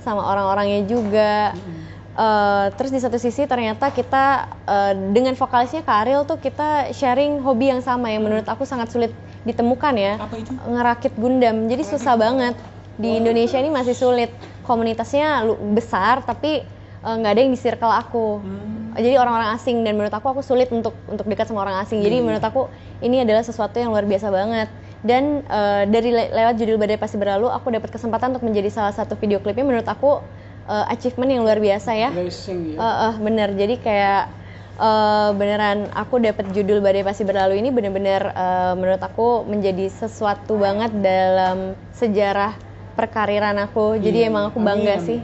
sama 0.04 0.28
orang-orangnya 0.28 0.84
juga. 0.92 1.56
Mm-mm. 1.56 1.88
Eh, 2.20 2.68
terus 2.76 2.92
di 2.92 3.00
satu 3.00 3.15
sisi 3.15 3.48
ternyata 3.48 3.96
kita 3.96 4.44
eh, 4.68 4.94
dengan 5.15 5.39
vokalisnya 5.39 5.88
Kak 5.88 6.04
Ariel 6.04 6.28
tuh 6.28 6.36
kita 6.36 6.92
sharing 6.92 7.39
hobi 7.39 7.72
yang 7.72 7.80
sama 7.80 8.12
yang 8.12 8.28
menurut 8.28 8.44
aku 8.44 8.68
sangat 8.68 8.92
sulit 8.92 9.15
ditemukan 9.43 9.93
ya. 9.95 10.13
Apa 10.17 10.36
itu? 10.36 10.52
ngerakit 10.56 11.13
Gundam. 11.15 11.67
Jadi 11.67 11.84
susah 11.84 12.15
banget. 12.15 12.56
Di 12.99 13.15
Indonesia 13.15 13.56
ini 13.56 13.71
masih 13.71 13.95
sulit. 13.95 14.32
Komunitasnya 14.62 15.41
besar 15.73 16.21
tapi 16.21 16.62
eh, 16.99 17.15
nggak 17.15 17.32
ada 17.32 17.41
yang 17.41 17.54
di 17.54 17.60
circle 17.60 17.89
aku. 17.89 18.43
Hmm. 18.43 18.78
jadi 18.97 19.15
orang-orang 19.15 19.56
asing. 19.56 19.82
Dan 19.82 19.95
menurut 19.95 20.12
aku 20.12 20.28
aku 20.30 20.41
sulit 20.41 20.67
untuk 20.69 20.97
untuk 21.06 21.23
dekat 21.23 21.47
sama 21.47 21.63
orang 21.63 21.80
asing. 21.80 22.02
Jadi 22.02 22.19
Iya. 22.19 22.25
menurut 22.25 22.43
aku 22.43 22.67
ini 22.99 23.23
adalah 23.23 23.41
sesuatu 23.41 23.80
yang 23.80 23.89
luar 23.89 24.04
biasa 24.04 24.28
banget. 24.28 24.67
Dan 24.99 25.47
eh, 25.47 25.84
dari 25.88 26.12
le- 26.12 26.32
lewat 26.32 26.60
judul 26.60 26.75
badai 26.75 26.99
pasti 26.99 27.15
berlalu 27.15 27.47
aku 27.47 27.71
dapat 27.71 27.89
kesempatan 27.89 28.36
untuk 28.36 28.43
menjadi 28.43 28.67
salah 28.67 28.91
satu 28.91 29.15
video 29.15 29.39
klipnya. 29.39 29.63
Menurut 29.63 29.88
aku 29.88 30.19
eh, 30.67 30.86
achievement 30.91 31.32
yang 31.32 31.41
luar 31.47 31.58
biasa 31.58 31.95
ya. 31.95 32.10
Blessing 32.12 32.75
ya. 32.75 32.78
Eh, 32.78 32.95
eh, 33.08 33.13
bener. 33.17 33.49
Jadi 33.56 33.75
kayak 33.80 34.23
eh, 34.80 35.30
beneran 35.36 35.92
aku 35.92 36.24
dapat 36.24 36.50
judul 36.56 36.80
badai 36.80 37.04
pasti 37.04 37.28
berlalu 37.28 37.60
ini 37.60 37.70
bener-bener 37.70 38.32
eh, 38.32 38.74
menurut 38.80 39.04
aku 39.04 39.44
menjadi 39.46 39.92
sesuatu 39.92 40.56
banget 40.56 40.96
dalam 40.96 41.76
sejarah 41.94 42.56
perkariran 42.96 43.56
aku. 43.60 43.96
Jadi 44.00 44.28
Iya, 44.28 44.30
emang 44.32 44.52
aku 44.52 44.60
bangga 44.60 45.00
amin. 45.00 45.08
sih. 45.08 45.20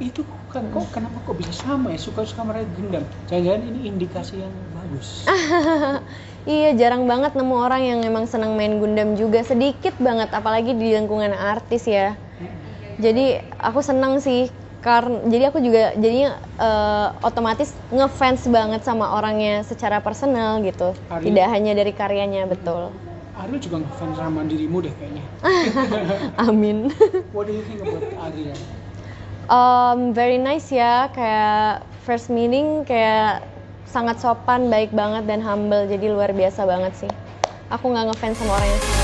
Itu 0.00 0.24
kan 0.48 0.66
kok 0.72 0.88
kenapa 0.90 1.20
kok 1.22 1.36
bisa 1.36 1.52
sama 1.52 1.92
ya 1.92 2.00
suka-suka 2.00 2.42
mereka 2.42 2.66
Gundam? 2.74 3.04
Jangan-jangan 3.28 3.62
ini 3.68 3.78
indikasi 3.88 4.40
yang 4.40 4.52
bagus. 4.76 5.24
Iya, 6.48 6.72
jarang 6.72 7.04
banget 7.04 7.36
nemu 7.36 7.52
orang 7.52 7.82
yang 7.84 8.00
emang 8.00 8.24
senang 8.24 8.56
main 8.56 8.80
Gundam 8.80 9.12
juga. 9.12 9.44
Sedikit 9.44 9.92
banget, 10.00 10.32
apalagi 10.32 10.72
di 10.72 10.96
lingkungan 10.96 11.36
artis 11.36 11.84
ya. 11.84 12.16
Jadi 12.96 13.36
aku 13.60 13.80
senang 13.84 14.24
sih 14.24 14.48
karena 14.80 15.20
jadi 15.28 15.44
aku 15.52 15.58
juga 15.60 15.92
jadinya 15.94 16.30
eh, 16.56 17.08
otomatis 17.20 17.70
ngefans 17.92 18.48
banget 18.48 18.80
sama 18.82 19.12
orangnya 19.12 19.60
secara 19.62 20.00
personal 20.00 20.64
gitu. 20.64 20.96
Ari- 21.12 21.28
Tidak 21.28 21.46
hanya 21.46 21.72
dari 21.76 21.92
karyanya, 21.92 22.48
betul. 22.48 22.88
Ariel 23.40 23.56
juga 23.56 23.80
ngefans 23.80 24.16
sama 24.20 24.40
dirimu 24.44 24.84
deh 24.84 24.92
kayaknya. 24.96 25.24
Amin. 26.48 26.92
What 27.36 27.48
do 27.48 27.56
you 27.56 27.64
think 27.64 27.80
about 27.80 28.04
Ariel? 28.28 28.56
Um, 29.50 30.12
very 30.12 30.36
nice 30.36 30.68
ya, 30.68 31.08
kayak 31.10 31.82
first 32.04 32.28
meeting 32.28 32.84
kayak 32.84 33.42
sangat 33.88 34.22
sopan, 34.22 34.70
baik 34.70 34.94
banget 34.94 35.26
dan 35.26 35.42
humble, 35.42 35.88
jadi 35.88 36.06
luar 36.12 36.30
biasa 36.30 36.62
banget 36.62 36.94
sih. 36.94 37.12
Aku 37.72 37.90
nggak 37.90 38.12
ngefans 38.14 38.38
sama 38.38 38.54
orang 38.54 38.68
yang 38.68 38.80
sama. 38.80 38.99